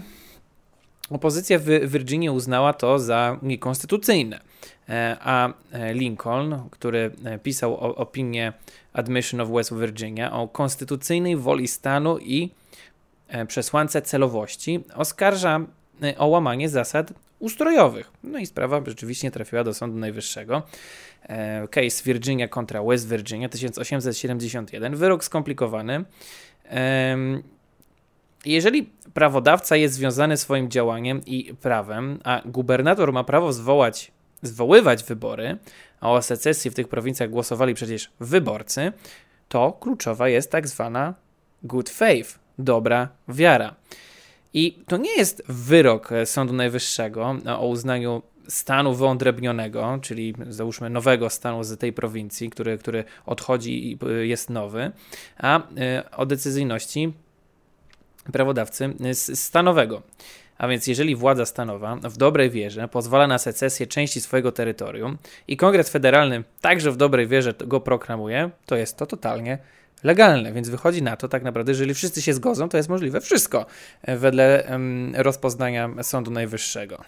opozycja 1.11 1.59
w 1.59 1.65
Virginii 1.65 2.31
uznała 2.31 2.73
to 2.73 2.99
za 2.99 3.39
niekonstytucyjne, 3.43 4.41
e, 4.89 5.17
a 5.21 5.53
Lincoln, 5.93 6.69
który 6.71 7.11
pisał 7.43 7.75
o, 7.75 7.95
opinię 7.95 8.53
Admission 8.93 9.41
of 9.41 9.49
West 9.49 9.75
Virginia 9.75 10.33
o 10.33 10.49
konstytucyjnej 10.49 11.37
woli 11.37 11.69
stanu 11.69 12.19
i 12.19 12.51
e, 13.29 13.47
przesłance 13.47 14.03
celowości, 14.03 14.85
oskarża 14.95 15.61
e, 16.03 16.19
o 16.19 16.27
łamanie 16.27 16.69
zasad 16.69 17.13
ustrojowych. 17.43 18.11
No 18.23 18.39
i 18.39 18.47
sprawa 18.47 18.83
rzeczywiście 18.87 19.31
trafiła 19.31 19.65
do 19.65 19.75
Sądu 19.75 19.99
Najwyższego. 19.99 20.63
E, 21.23 21.69
case 21.69 22.05
Virginia 22.05 22.49
kontra 22.49 22.83
West 22.83 23.09
Virginia 23.09 23.49
1871. 23.49 24.97
Wyrok 24.97 25.25
skomplikowany. 25.25 26.05
Jeżeli 28.45 28.91
prawodawca 29.15 29.77
jest 29.77 29.95
związany 29.95 30.37
swoim 30.37 30.71
działaniem 30.71 31.21
i 31.27 31.55
prawem, 31.55 32.19
a 32.25 32.43
gubernator 32.45 33.13
ma 33.13 33.25
prawo 33.25 33.53
zwołać, 33.53 34.13
zwoływać 34.43 35.05
wybory, 35.05 35.59
a 36.01 36.13
o 36.13 36.23
secesji 36.23 36.71
w 36.71 36.75
tych 36.75 36.89
prowincjach 36.89 37.31
głosowali 37.31 37.75
przecież 37.75 38.11
wyborcy, 38.21 38.93
to 39.49 39.73
kluczowa 39.73 40.29
jest 40.29 40.51
tak 40.51 40.69
zwana 40.69 41.15
good 41.63 41.91
faith, 41.91 42.39
dobra 42.59 43.09
wiara. 43.29 43.75
I 44.55 44.79
to 44.87 44.97
nie 44.97 45.17
jest 45.17 45.43
wyrok 45.49 46.13
e, 46.13 46.27
Sądu 46.27 46.53
Najwyższego 46.53 47.37
o 47.59 47.67
uznaniu 47.67 48.23
stanu 48.49 48.95
wyodrębnionego, 48.95 49.99
czyli 50.03 50.35
załóżmy 50.49 50.91
nowego 50.91 51.31
stanu 51.31 51.65
z 51.65 51.79
tej 51.79 51.93
prowincji, 51.93 52.51
który, 52.51 52.79
który 52.79 53.05
odchodzi 53.27 53.91
i 53.91 53.99
e, 54.07 54.27
jest 54.27 54.51
nowy, 54.51 54.93
a 55.39 55.63
e, 55.77 56.11
o 56.17 56.27
decyzyjności 56.27 57.13
prawodawcy 58.33 58.95
stanowego. 59.35 60.03
A 60.59 60.69
więc 60.69 60.87
jeżeli 60.87 61.17
władza 61.17 61.47
stanowa 61.47 61.97
w 61.97 62.17
dobrej 62.17 62.51
wierze 62.51 62.89
pozwala 62.89 63.27
na 63.27 63.39
secesję 63.39 63.87
części 63.87 64.21
swojego 64.21 64.53
terytorium 64.53 65.19
i 65.49 65.57
Kongres 65.57 65.91
Federalny 65.91 66.45
także 66.61 66.91
w 66.91 66.97
dobrej 66.97 67.27
wierze 67.27 67.55
go 67.67 67.81
proklamuje, 67.81 68.51
to 68.67 68.77
jest 68.77 68.97
to 68.97 69.07
totalnie 69.07 69.59
legalne, 70.05 70.53
więc 70.53 70.69
wychodzi 70.69 71.03
na 71.03 71.17
to 71.17 71.29
tak 71.29 71.43
naprawdę, 71.43 71.73
jeżeli 71.73 71.95
wszyscy 71.95 72.23
się 72.23 72.35
zgodzą, 72.35 72.69
to 72.69 72.77
jest 72.77 72.89
możliwe 72.89 73.21
wszystko 73.21 73.67
e, 74.03 74.17
wedle 74.17 74.79
rozpoznania 75.15 75.91
Sądu 76.03 76.31
Najwyższego. 76.31 77.05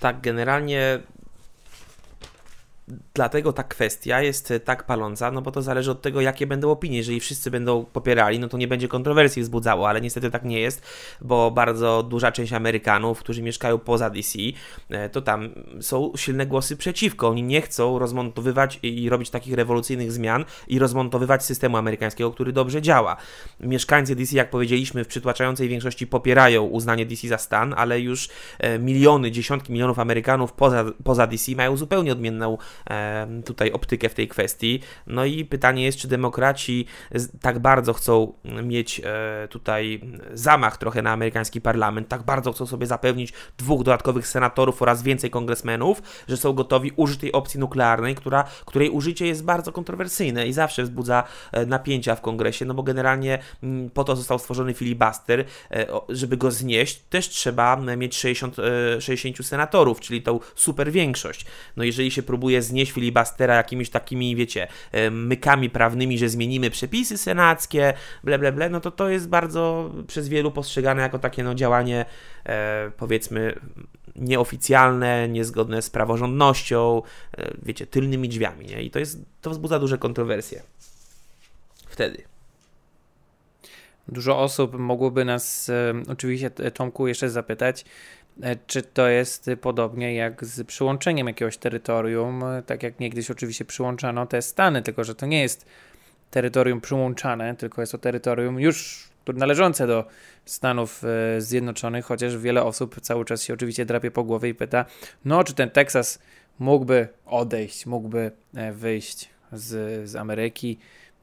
Tak, 0.00 0.20
generalnie 0.20 0.98
dlatego 3.14 3.52
ta 3.52 3.62
kwestia 3.62 4.22
jest 4.22 4.50
e, 4.50 4.60
tak 4.60 4.86
paląca, 4.86 5.30
no 5.30 5.42
bo 5.42 5.50
to 5.50 5.62
zależy 5.62 5.90
od 5.90 6.02
tego, 6.02 6.20
jakie 6.20 6.46
będą 6.46 6.70
opinie. 6.70 6.96
Jeżeli 6.96 7.20
wszyscy 7.20 7.50
będą 7.50 7.84
popierali, 7.84 8.38
no 8.38 8.48
to 8.48 8.58
nie 8.58 8.68
będzie 8.68 8.88
kontrowersji 8.88 9.42
wzbudzało, 9.42 9.88
ale 9.88 10.00
niestety 10.00 10.30
tak 10.30 10.44
nie 10.44 10.60
jest, 10.60 10.82
bo 11.20 11.50
bardzo 11.50 12.02
duża 12.02 12.32
część 12.32 12.52
Amerykanów, 12.52 13.18
którzy 13.18 13.42
mieszkają 13.42 13.78
poza 13.78 14.10
DC, 14.10 14.38
e, 14.90 15.08
to 15.08 15.22
tam 15.22 15.48
są 15.80 16.12
silne 16.16 16.46
głosy 16.46 16.76
przeciwko. 16.76 17.28
Oni 17.28 17.42
nie 17.42 17.60
chcą 17.60 17.98
rozmontowywać 17.98 18.78
i 18.82 19.08
robić 19.08 19.30
takich 19.30 19.54
rewolucyjnych 19.54 20.12
zmian 20.12 20.44
i 20.68 20.78
rozmontowywać 20.78 21.44
systemu 21.44 21.76
amerykańskiego, 21.76 22.30
który 22.30 22.52
dobrze 22.52 22.82
działa. 22.82 23.16
Mieszkańcy 23.60 24.16
DC, 24.16 24.36
jak 24.36 24.50
powiedzieliśmy, 24.50 25.04
w 25.04 25.08
przytłaczającej 25.08 25.68
większości 25.68 26.06
popierają 26.06 26.62
uznanie 26.62 27.06
DC 27.06 27.28
za 27.28 27.38
stan, 27.38 27.74
ale 27.76 28.00
już 28.00 28.28
e, 28.58 28.78
miliony, 28.78 29.30
dziesiątki 29.30 29.72
milionów 29.72 29.98
Amerykanów 29.98 30.52
poza, 30.52 30.84
poza 31.04 31.26
DC 31.26 31.52
mają 31.52 31.76
zupełnie 31.76 32.12
odmienną 32.12 32.58
tutaj 33.44 33.72
optykę 33.72 34.08
w 34.08 34.14
tej 34.14 34.28
kwestii. 34.28 34.80
No 35.06 35.24
i 35.24 35.44
pytanie 35.44 35.84
jest, 35.84 35.98
czy 35.98 36.08
demokraci 36.08 36.86
tak 37.40 37.58
bardzo 37.58 37.92
chcą 37.92 38.32
mieć 38.62 39.00
e, 39.04 39.48
tutaj 39.48 40.00
zamach 40.32 40.76
trochę 40.76 41.02
na 41.02 41.12
amerykański 41.12 41.60
parlament, 41.60 42.08
tak 42.08 42.22
bardzo 42.22 42.52
chcą 42.52 42.66
sobie 42.66 42.86
zapewnić 42.86 43.32
dwóch 43.58 43.82
dodatkowych 43.82 44.26
senatorów 44.26 44.82
oraz 44.82 45.02
więcej 45.02 45.30
kongresmenów, 45.30 46.02
że 46.28 46.36
są 46.36 46.52
gotowi 46.52 46.92
użyć 46.96 47.20
tej 47.20 47.32
opcji 47.32 47.60
nuklearnej, 47.60 48.14
która, 48.14 48.44
której 48.64 48.90
użycie 48.90 49.26
jest 49.26 49.44
bardzo 49.44 49.72
kontrowersyjne 49.72 50.46
i 50.46 50.52
zawsze 50.52 50.82
wzbudza 50.82 51.24
e, 51.52 51.66
napięcia 51.66 52.14
w 52.14 52.20
kongresie, 52.20 52.64
no 52.64 52.74
bo 52.74 52.82
generalnie 52.82 53.38
mm, 53.62 53.90
po 53.90 54.04
to 54.04 54.16
został 54.16 54.38
stworzony 54.38 54.74
filibuster, 54.74 55.44
e, 55.70 55.86
żeby 56.08 56.36
go 56.36 56.50
znieść, 56.50 57.00
też 57.10 57.28
trzeba 57.28 57.76
mieć 57.76 58.16
60, 58.16 58.56
60 59.00 59.46
senatorów, 59.46 60.00
czyli 60.00 60.22
tą 60.22 60.40
super 60.54 60.92
większość. 60.92 61.46
No 61.76 61.84
jeżeli 61.84 62.10
się 62.10 62.22
próbuje 62.22 62.62
znieść 62.64 62.92
filibustera 62.92 63.54
jakimiś 63.54 63.90
takimi, 63.90 64.36
wiecie, 64.36 64.66
e, 64.92 65.10
mykami 65.10 65.70
prawnymi, 65.70 66.18
że 66.18 66.28
zmienimy 66.28 66.70
przepisy 66.70 67.18
senackie, 67.18 67.94
ble, 68.24 68.38
ble, 68.38 68.52
ble, 68.52 68.70
no 68.70 68.80
to 68.80 68.90
to 68.90 69.08
jest 69.08 69.28
bardzo 69.28 69.90
przez 70.06 70.28
wielu 70.28 70.50
postrzegane 70.50 71.02
jako 71.02 71.18
takie 71.18 71.44
no, 71.44 71.54
działanie, 71.54 72.04
e, 72.46 72.90
powiedzmy, 72.96 73.54
nieoficjalne, 74.16 75.28
niezgodne 75.28 75.82
z 75.82 75.90
praworządnością, 75.90 77.02
e, 77.38 77.54
wiecie, 77.62 77.86
tylnymi 77.86 78.28
drzwiami, 78.28 78.66
nie? 78.66 78.82
I 78.82 78.90
to 78.90 78.98
jest, 78.98 79.18
to 79.40 79.50
wzbudza 79.50 79.78
duże 79.78 79.98
kontrowersje. 79.98 80.62
Wtedy. 81.86 82.22
Dużo 84.08 84.38
osób 84.38 84.78
mogłoby 84.78 85.24
nas, 85.24 85.68
e, 85.68 85.94
oczywiście 86.08 86.50
Tomku, 86.50 87.06
jeszcze 87.06 87.30
zapytać, 87.30 87.84
czy 88.66 88.82
to 88.82 89.08
jest 89.08 89.50
podobnie 89.60 90.14
jak 90.14 90.44
z 90.44 90.66
przyłączeniem 90.66 91.26
jakiegoś 91.26 91.56
terytorium, 91.56 92.44
e, 92.44 92.62
tak 92.62 92.82
jak 92.82 93.00
niegdyś 93.00 93.30
oczywiście 93.30 93.64
przyłączano 93.64 94.26
te 94.26 94.42
stany, 94.42 94.82
tylko 94.82 95.04
że 95.04 95.14
to 95.14 95.26
nie 95.26 95.42
jest 95.42 95.66
terytorium 96.30 96.80
przyłączane, 96.80 97.56
tylko 97.56 97.82
jest 97.82 97.92
to 97.92 97.98
terytorium 97.98 98.60
już 98.60 99.08
należące 99.34 99.86
do 99.86 100.04
Stanów 100.44 101.02
e, 101.04 101.40
Zjednoczonych, 101.40 102.04
chociaż 102.04 102.38
wiele 102.38 102.62
osób 102.62 103.00
cały 103.00 103.24
czas 103.24 103.42
się 103.42 103.54
oczywiście 103.54 103.84
drapie 103.84 104.10
po 104.10 104.24
głowie 104.24 104.48
i 104.48 104.54
pyta, 104.54 104.84
no 105.24 105.44
czy 105.44 105.54
ten 105.54 105.70
Teksas 105.70 106.18
mógłby 106.58 107.08
odejść, 107.26 107.86
mógłby 107.86 108.30
e, 108.54 108.72
wyjść 108.72 109.28
z, 109.52 110.08
z 110.10 110.16
Ameryki. 110.16 110.78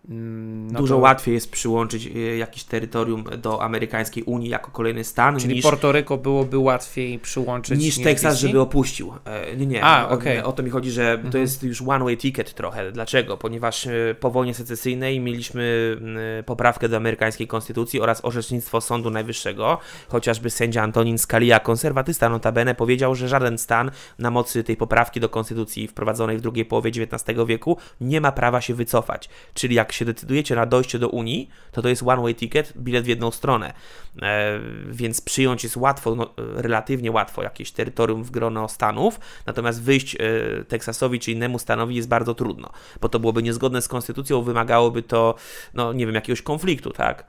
Mm, 0.10 0.72
no 0.72 0.80
Dużo 0.80 0.96
to... 0.96 1.02
łatwiej 1.02 1.34
jest 1.34 1.52
przyłączyć 1.52 2.08
e, 2.08 2.20
jakieś 2.20 2.64
terytorium 2.64 3.24
do 3.38 3.64
amerykańskiej 3.64 4.24
Unii 4.24 4.50
jako 4.50 4.72
kolejny 4.72 5.04
stan. 5.04 5.40
Czyli 5.40 5.56
niż... 5.56 5.64
Portoryko 5.64 6.18
byłoby 6.18 6.58
łatwiej 6.58 7.20
przyłączyć 7.20 7.80
niż 7.80 8.00
Teksas, 8.00 8.38
żeby 8.38 8.60
opuścił. 8.60 9.14
E, 9.26 9.56
nie, 9.56 9.66
nie. 9.66 9.84
A, 9.84 10.10
okay. 10.10 10.44
O 10.44 10.52
to 10.52 10.64
mi 10.64 10.70
chodzi, 10.70 10.92
że 10.92 11.12
mhm. 11.12 11.32
to 11.32 11.38
jest 11.38 11.64
już 11.64 11.82
one-way 11.82 12.18
ticket 12.18 12.54
trochę. 12.54 12.92
Dlaczego? 12.92 13.38
Ponieważ 13.38 13.88
e, 13.88 14.16
po 14.20 14.32
wojnie 14.32 14.54
secesyjnej 14.54 15.20
mieliśmy 15.20 15.98
poprawkę 16.46 16.90
do 16.90 16.98
amerykańskiej 16.98 17.48
konstytucji 17.48 18.02
oraz 18.02 18.26
orzecznictwo 18.26 18.82
Sądu 18.82 19.10
Najwyższego. 19.10 19.78
Chociażby 20.08 20.50
sędzia 20.50 20.82
Antonin 20.82 21.18
Scalia, 21.18 21.60
konserwatysta 21.60 22.30
notabene, 22.30 22.76
powiedział, 22.76 23.16
że 23.16 23.28
żaden 23.28 23.58
stan 23.58 23.92
na 24.20 24.32
mocy 24.32 24.64
tej 24.64 24.78
poprawki 24.78 25.20
do 25.20 25.30
konstytucji 25.30 25.88
wprowadzonej 25.88 26.38
w 26.38 26.42
drugiej 26.42 26.66
połowie 26.66 26.90
XIX 26.90 27.40
wieku 27.48 27.78
nie 28.02 28.22
ma 28.22 28.32
prawa 28.32 28.62
się 28.62 28.74
wycofać. 28.74 29.30
Czyli 29.54 29.76
jak 29.76 29.91
się 29.94 30.06
decydujecie 30.06 30.56
na 30.56 30.66
dojście 30.66 31.00
do 31.00 31.10
Unii, 31.10 31.50
to 31.72 31.82
to 31.82 31.90
jest 31.90 32.04
one-way 32.06 32.36
ticket, 32.36 32.74
bilet 32.78 33.04
w 33.04 33.08
jedną 33.08 33.32
stronę. 33.32 33.74
E, 34.22 34.60
więc 34.90 35.22
przyjąć 35.22 35.64
jest 35.64 35.78
łatwo, 35.78 36.16
no, 36.16 36.34
relatywnie 36.38 37.12
łatwo 37.12 37.44
jakieś 37.44 37.72
terytorium 37.72 38.24
w 38.24 38.32
grono 38.32 38.68
Stanów, 38.68 39.20
natomiast 39.46 39.84
wyjść 39.84 40.16
e, 40.16 40.20
Teksasowi 40.68 41.20
czy 41.20 41.32
innemu 41.32 41.60
stanowi 41.60 41.96
jest 41.96 42.08
bardzo 42.08 42.36
trudno, 42.36 42.70
bo 43.02 43.10
to 43.10 43.20
byłoby 43.20 43.44
niezgodne 43.44 43.82
z 43.82 43.88
konstytucją, 43.88 44.42
wymagałoby 44.42 45.04
to, 45.04 45.36
no 45.74 45.94
nie 45.94 46.06
wiem, 46.06 46.16
jakiegoś 46.16 46.42
konfliktu, 46.42 46.92
tak? 46.92 47.26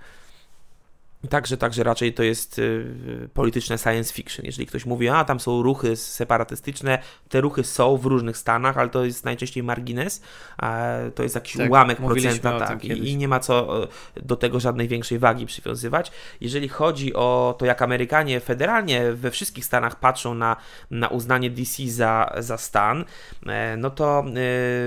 Także, 1.30 1.56
także 1.56 1.82
raczej 1.82 2.14
to 2.14 2.22
jest 2.22 2.58
y, 2.58 3.28
polityczne 3.34 3.78
science 3.78 4.14
fiction. 4.14 4.46
Jeżeli 4.46 4.66
ktoś 4.66 4.86
mówi, 4.86 5.08
a 5.08 5.24
tam 5.24 5.40
są 5.40 5.62
ruchy 5.62 5.96
separatystyczne, 5.96 6.98
te 7.28 7.40
ruchy 7.40 7.64
są 7.64 7.96
w 7.96 8.06
różnych 8.06 8.36
stanach, 8.36 8.78
ale 8.78 8.88
to 8.88 9.04
jest 9.04 9.24
najczęściej 9.24 9.62
margines, 9.62 10.22
a 10.58 10.88
to 11.14 11.22
jest 11.22 11.34
jakiś 11.34 11.56
tak, 11.56 11.70
ułamek 11.70 11.98
procenta, 11.98 12.58
tak, 12.58 12.84
i, 12.84 13.10
i, 13.10 13.16
nie 13.16 13.28
ma 13.28 13.40
co 13.40 13.88
do 14.16 14.36
tego 14.36 14.60
żadnej 14.60 14.88
większej 14.88 15.18
wagi 15.18 15.46
przywiązywać. 15.46 16.12
Jeżeli 16.40 16.68
chodzi 16.68 17.14
o 17.14 17.54
to, 17.58 17.66
jak 17.66 17.82
Amerykanie 17.82 18.40
federalnie 18.40 19.12
we 19.12 19.30
wszystkich 19.30 19.64
stanach 19.64 20.00
patrzą 20.00 20.34
na, 20.34 20.56
na 20.90 21.08
uznanie 21.08 21.50
DC 21.50 21.82
za, 21.86 22.32
za 22.38 22.58
stan, 22.58 23.04
e, 23.46 23.76
no 23.76 23.90
to 23.90 24.24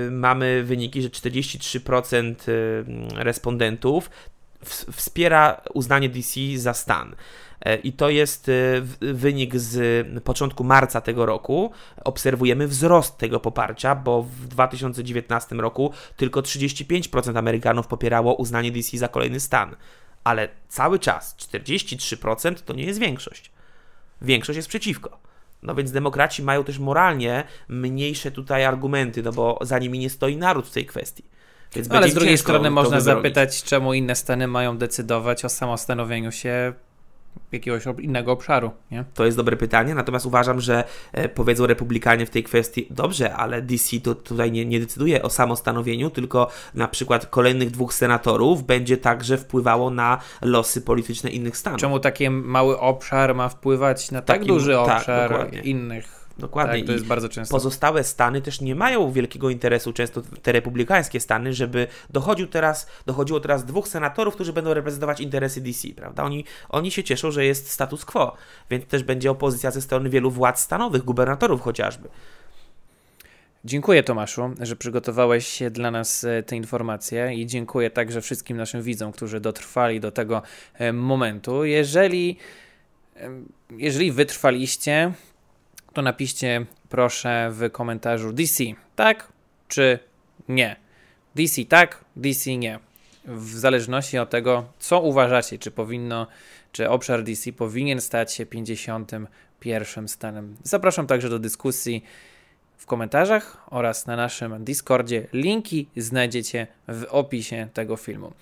y, 0.06 0.10
mamy 0.10 0.62
wyniki, 0.64 1.02
że 1.02 1.08
43% 1.08 2.48
y, 2.48 2.84
respondentów 3.14 4.10
wspiera 4.68 5.60
uznanie 5.74 6.08
DC 6.08 6.40
za 6.56 6.74
stan. 6.74 7.16
E, 7.60 7.76
I 7.76 7.92
to 7.92 8.10
jest 8.10 8.48
e, 8.48 8.52
wynik 9.00 9.56
z 9.56 10.06
początku 10.24 10.64
marca 10.64 11.00
tego 11.00 11.26
roku. 11.26 11.72
Obserwujemy 12.04 12.68
wzrost 12.68 13.18
tego 13.18 13.40
poparcia, 13.40 13.94
bo 13.94 14.22
w 14.22 14.48
2019 14.48 15.56
roku 15.56 15.92
tylko 16.16 16.40
35% 16.40 17.38
Amerykanów 17.38 17.86
popierało 17.86 18.34
uznanie 18.34 18.72
DC 18.72 18.98
za 18.98 19.08
kolejny 19.08 19.40
stan. 19.40 19.76
Ale 20.24 20.48
cały 20.68 20.98
czas 20.98 21.36
43% 21.36 22.54
to 22.54 22.74
nie 22.74 22.84
jest 22.84 23.00
większość. 23.00 23.50
Większość 24.22 24.56
jest 24.56 24.68
przeciwko. 24.68 25.18
No 25.62 25.74
więc 25.74 25.92
demokraci 25.92 26.42
mają 26.42 26.64
też 26.64 26.78
moralnie 26.78 27.44
mniejsze 27.68 28.30
tutaj 28.30 28.64
argumenty, 28.64 29.22
no 29.22 29.32
bo 29.32 29.58
za 29.60 29.78
nimi 29.78 29.98
nie 29.98 30.10
stoi 30.10 30.36
naród 30.36 30.66
w 30.66 30.72
tej 30.72 30.86
kwestii. 30.86 31.24
Więc 31.76 31.90
Ale 31.90 32.08
z 32.08 32.14
drugiej 32.14 32.38
strony 32.38 32.70
można 32.70 33.00
zapytać, 33.00 33.62
czemu 33.62 33.94
inne 33.94 34.14
stany 34.14 34.46
mają 34.46 34.78
decydować 34.78 35.44
o 35.44 35.48
samostanowieniu 35.48 36.32
się 36.32 36.72
jakiegoś 37.52 37.84
innego 38.00 38.32
obszaru. 38.32 38.70
Nie? 38.90 39.04
To 39.14 39.24
jest 39.24 39.36
dobre 39.36 39.56
pytanie, 39.56 39.94
natomiast 39.94 40.26
uważam, 40.26 40.60
że 40.60 40.84
e, 41.12 41.28
powiedzą 41.28 41.66
republikanie 41.66 42.26
w 42.26 42.30
tej 42.30 42.42
kwestii, 42.42 42.86
dobrze, 42.90 43.34
ale 43.34 43.62
DC 43.62 44.00
to 44.00 44.14
tutaj 44.14 44.52
nie, 44.52 44.64
nie 44.64 44.80
decyduje 44.80 45.22
o 45.22 45.30
samostanowieniu, 45.30 46.10
tylko 46.10 46.48
na 46.74 46.88
przykład 46.88 47.26
kolejnych 47.26 47.70
dwóch 47.70 47.94
senatorów 47.94 48.66
będzie 48.66 48.96
także 48.96 49.38
wpływało 49.38 49.90
na 49.90 50.18
losy 50.42 50.82
polityczne 50.82 51.30
innych 51.30 51.56
stanów. 51.56 51.80
Czemu 51.80 52.00
taki 52.00 52.30
mały 52.30 52.78
obszar 52.78 53.34
ma 53.34 53.48
wpływać 53.48 54.10
na 54.10 54.22
tak 54.22 54.44
duży 54.44 54.72
tak, 54.72 54.98
obszar 54.98 55.30
tak, 55.30 55.64
innych 55.64 56.25
Dokładnie. 56.38 56.78
Tak, 56.78 56.86
to 56.86 56.92
jest 56.92 57.04
I 57.04 57.08
bardzo 57.08 57.28
często. 57.28 57.54
Pozostałe 57.54 58.04
stany 58.04 58.42
też 58.42 58.60
nie 58.60 58.74
mają 58.74 59.12
wielkiego 59.12 59.50
interesu, 59.50 59.92
często 59.92 60.22
te 60.42 60.52
republikańskie 60.52 61.20
stany, 61.20 61.52
żeby 61.52 61.86
dochodził 62.10 62.46
teraz, 62.46 62.86
dochodziło 63.06 63.40
teraz 63.40 63.64
dwóch 63.64 63.88
senatorów, 63.88 64.34
którzy 64.34 64.52
będą 64.52 64.74
reprezentować 64.74 65.20
interesy 65.20 65.60
DC, 65.60 65.88
prawda? 65.88 66.22
Oni, 66.22 66.44
oni 66.68 66.90
się 66.90 67.04
cieszą, 67.04 67.30
że 67.30 67.44
jest 67.44 67.70
status 67.70 68.04
quo, 68.04 68.36
więc 68.70 68.84
też 68.86 69.02
będzie 69.02 69.30
opozycja 69.30 69.70
ze 69.70 69.82
strony 69.82 70.10
wielu 70.10 70.30
władz 70.30 70.60
stanowych, 70.60 71.02
gubernatorów 71.02 71.60
chociażby. 71.60 72.08
Dziękuję 73.64 74.02
Tomaszu, 74.02 74.50
że 74.60 74.76
przygotowałeś 74.76 75.62
dla 75.70 75.90
nas 75.90 76.24
e, 76.24 76.42
te 76.42 76.56
informacje 76.56 77.34
i 77.34 77.46
dziękuję 77.46 77.90
także 77.90 78.20
wszystkim 78.20 78.56
naszym 78.56 78.82
widzom, 78.82 79.12
którzy 79.12 79.40
dotrwali 79.40 80.00
do 80.00 80.10
tego 80.10 80.42
e, 80.74 80.92
momentu. 80.92 81.64
Jeżeli, 81.64 82.36
jeżeli 83.70 84.12
wytrwaliście, 84.12 85.12
to 85.96 86.02
napiszcie 86.02 86.66
proszę 86.88 87.50
w 87.52 87.70
komentarzu 87.72 88.32
DC 88.32 88.64
tak 88.96 89.32
czy 89.68 89.98
nie. 90.48 90.76
DC 91.34 91.64
tak, 91.64 92.04
DC 92.16 92.56
nie. 92.56 92.78
W 93.24 93.58
zależności 93.58 94.18
od 94.18 94.30
tego, 94.30 94.64
co 94.78 95.00
uważacie, 95.00 95.58
czy 95.58 95.70
powinno, 95.70 96.26
czy 96.72 96.90
obszar 96.90 97.22
DC 97.22 97.52
powinien 97.52 98.00
stać 98.00 98.32
się 98.32 98.46
51 98.46 100.08
stanem. 100.08 100.56
Zapraszam 100.62 101.06
także 101.06 101.28
do 101.28 101.38
dyskusji 101.38 102.04
w 102.76 102.86
komentarzach 102.86 103.62
oraz 103.70 104.06
na 104.06 104.16
naszym 104.16 104.64
Discordzie. 104.64 105.26
Linki 105.32 105.88
znajdziecie 105.96 106.66
w 106.88 107.06
opisie 107.10 107.68
tego 107.74 107.96
filmu. 107.96 108.32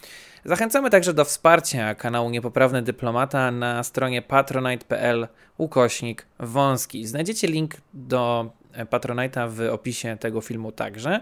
Zachęcamy 0.45 0.91
także 0.91 1.15
do 1.15 1.25
wsparcia 1.25 1.95
kanału 1.95 2.31
Niepoprawny 2.31 2.83
Dyplomata 2.83 3.51
na 3.51 3.83
stronie 3.83 4.23
patronite.pl 4.23 5.29
ukośnik 5.59 6.27
wąski. 6.39 7.07
Znajdziecie 7.07 7.47
link 7.47 7.75
do 7.95 8.51
Patronite'a 8.91 9.51
w 9.51 9.73
opisie 9.73 10.17
tego 10.21 10.41
filmu 10.41 10.73
także, 10.73 11.21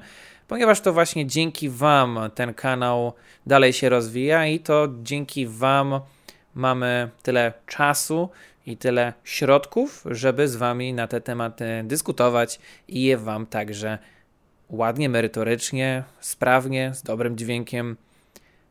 ponieważ 0.48 0.80
to 0.80 0.92
właśnie 0.92 1.26
dzięki 1.26 1.68
Wam 1.68 2.18
ten 2.34 2.54
kanał 2.54 3.12
dalej 3.46 3.72
się 3.72 3.88
rozwija 3.88 4.46
i 4.46 4.60
to 4.60 4.88
dzięki 5.02 5.46
Wam 5.46 6.00
mamy 6.54 7.10
tyle 7.22 7.52
czasu 7.66 8.28
i 8.66 8.76
tyle 8.76 9.12
środków, 9.24 10.04
żeby 10.10 10.48
z 10.48 10.56
Wami 10.56 10.92
na 10.92 11.06
te 11.06 11.20
tematy 11.20 11.64
dyskutować 11.84 12.60
i 12.88 13.02
je 13.02 13.18
Wam 13.18 13.46
także 13.46 13.98
ładnie, 14.70 15.08
merytorycznie, 15.08 16.04
sprawnie, 16.20 16.94
z 16.94 17.02
dobrym 17.02 17.36
dźwiękiem 17.36 17.96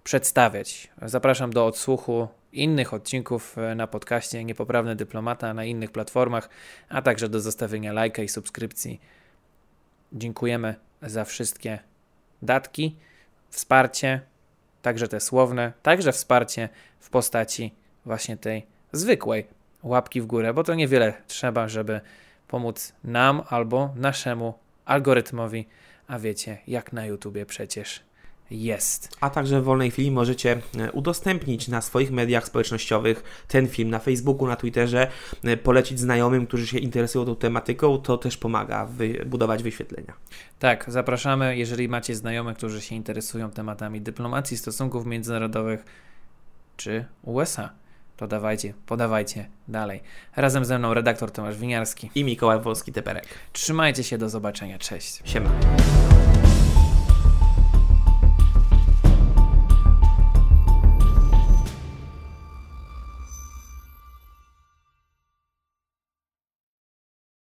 przedstawiać. 0.04 0.90
Zapraszam 1.02 1.54
do 1.54 1.66
odsłuchu 1.66 2.28
innych 2.54 2.94
odcinków 2.94 3.56
na 3.76 3.88
podcaście 3.88 4.44
Niepoprawny 4.44 4.96
Dyplomata 4.96 5.54
na 5.54 5.66
innych 5.66 5.92
platformach, 5.92 6.50
a 6.90 7.02
także 7.02 7.30
do 7.30 7.40
zostawienia 7.40 7.94
lajka 7.94 8.22
i 8.22 8.28
subskrypcji. 8.28 9.02
Dziękujemy 10.14 10.76
za 11.02 11.26
wszystkie 11.26 11.80
datki, 12.42 12.96
wsparcie, 13.50 14.22
także 14.82 15.08
te 15.08 15.20
słowne, 15.20 15.74
także 15.84 16.12
wsparcie 16.12 16.70
w 17.00 17.10
postaci 17.10 17.74
właśnie 18.06 18.38
tej 18.38 18.66
zwykłej 18.92 19.48
łapki 19.84 20.22
w 20.22 20.26
górę, 20.26 20.54
bo 20.54 20.64
to 20.64 20.76
niewiele 20.76 21.14
trzeba, 21.28 21.68
żeby 21.68 22.02
pomóc 22.48 22.94
nam 23.04 23.42
albo 23.50 23.94
naszemu 23.96 24.54
algorytmowi, 24.86 25.68
a 26.08 26.20
wiecie, 26.20 26.58
jak 26.68 26.94
na 26.94 27.06
YouTubie 27.06 27.46
przecież 27.46 28.04
jest. 28.52 29.18
A 29.22 29.30
także 29.30 29.62
w 29.62 29.64
wolnej 29.64 29.92
chwili 29.92 30.12
możecie 30.12 30.58
e, 30.78 30.92
udostępnić 30.92 31.68
na 31.68 31.82
swoich 31.82 32.12
mediach 32.12 32.46
społecznościowych 32.46 33.24
ten 33.48 33.68
film 33.68 33.90
na 33.90 34.00
Facebooku, 34.00 34.48
na 34.48 34.56
Twitterze, 34.56 35.08
e, 35.44 35.58
polecić 35.58 36.00
znajomym, 36.00 36.48
którzy 36.48 36.68
się 36.68 36.78
interesują 36.78 37.26
tą 37.26 37.36
tematyką, 37.36 37.98
to 37.98 38.18
też 38.18 38.38
pomaga 38.38 38.86
wy 38.86 39.26
budować 39.26 39.64
wyświetlenia. 39.64 40.14
Tak, 40.60 40.86
zapraszamy, 40.88 41.58
jeżeli 41.58 41.90
macie 41.90 42.16
znajomych, 42.16 42.58
którzy 42.58 42.82
się 42.82 42.96
interesują 42.96 43.52
tematami 43.52 44.02
dyplomacji, 44.02 44.58
stosunków 44.58 45.06
międzynarodowych 45.06 45.86
czy 46.78 47.06
USA 47.24 47.81
to 48.22 48.28
dawajcie, 48.28 48.74
podawajcie 48.86 49.50
dalej. 49.68 50.02
Razem 50.36 50.66
ze 50.66 50.80
mną 50.80 50.94
redaktor 50.94 51.32
Tomasz 51.32 51.58
Winiarski 51.58 52.10
i 52.16 52.24
Mikołaj 52.24 52.60
Wolski-Teperek. 52.60 53.26
Trzymajcie 53.54 54.04
się, 54.04 54.18
do 54.18 54.30
zobaczenia, 54.30 54.80
cześć. 54.80 55.22
Siema. 55.26 55.50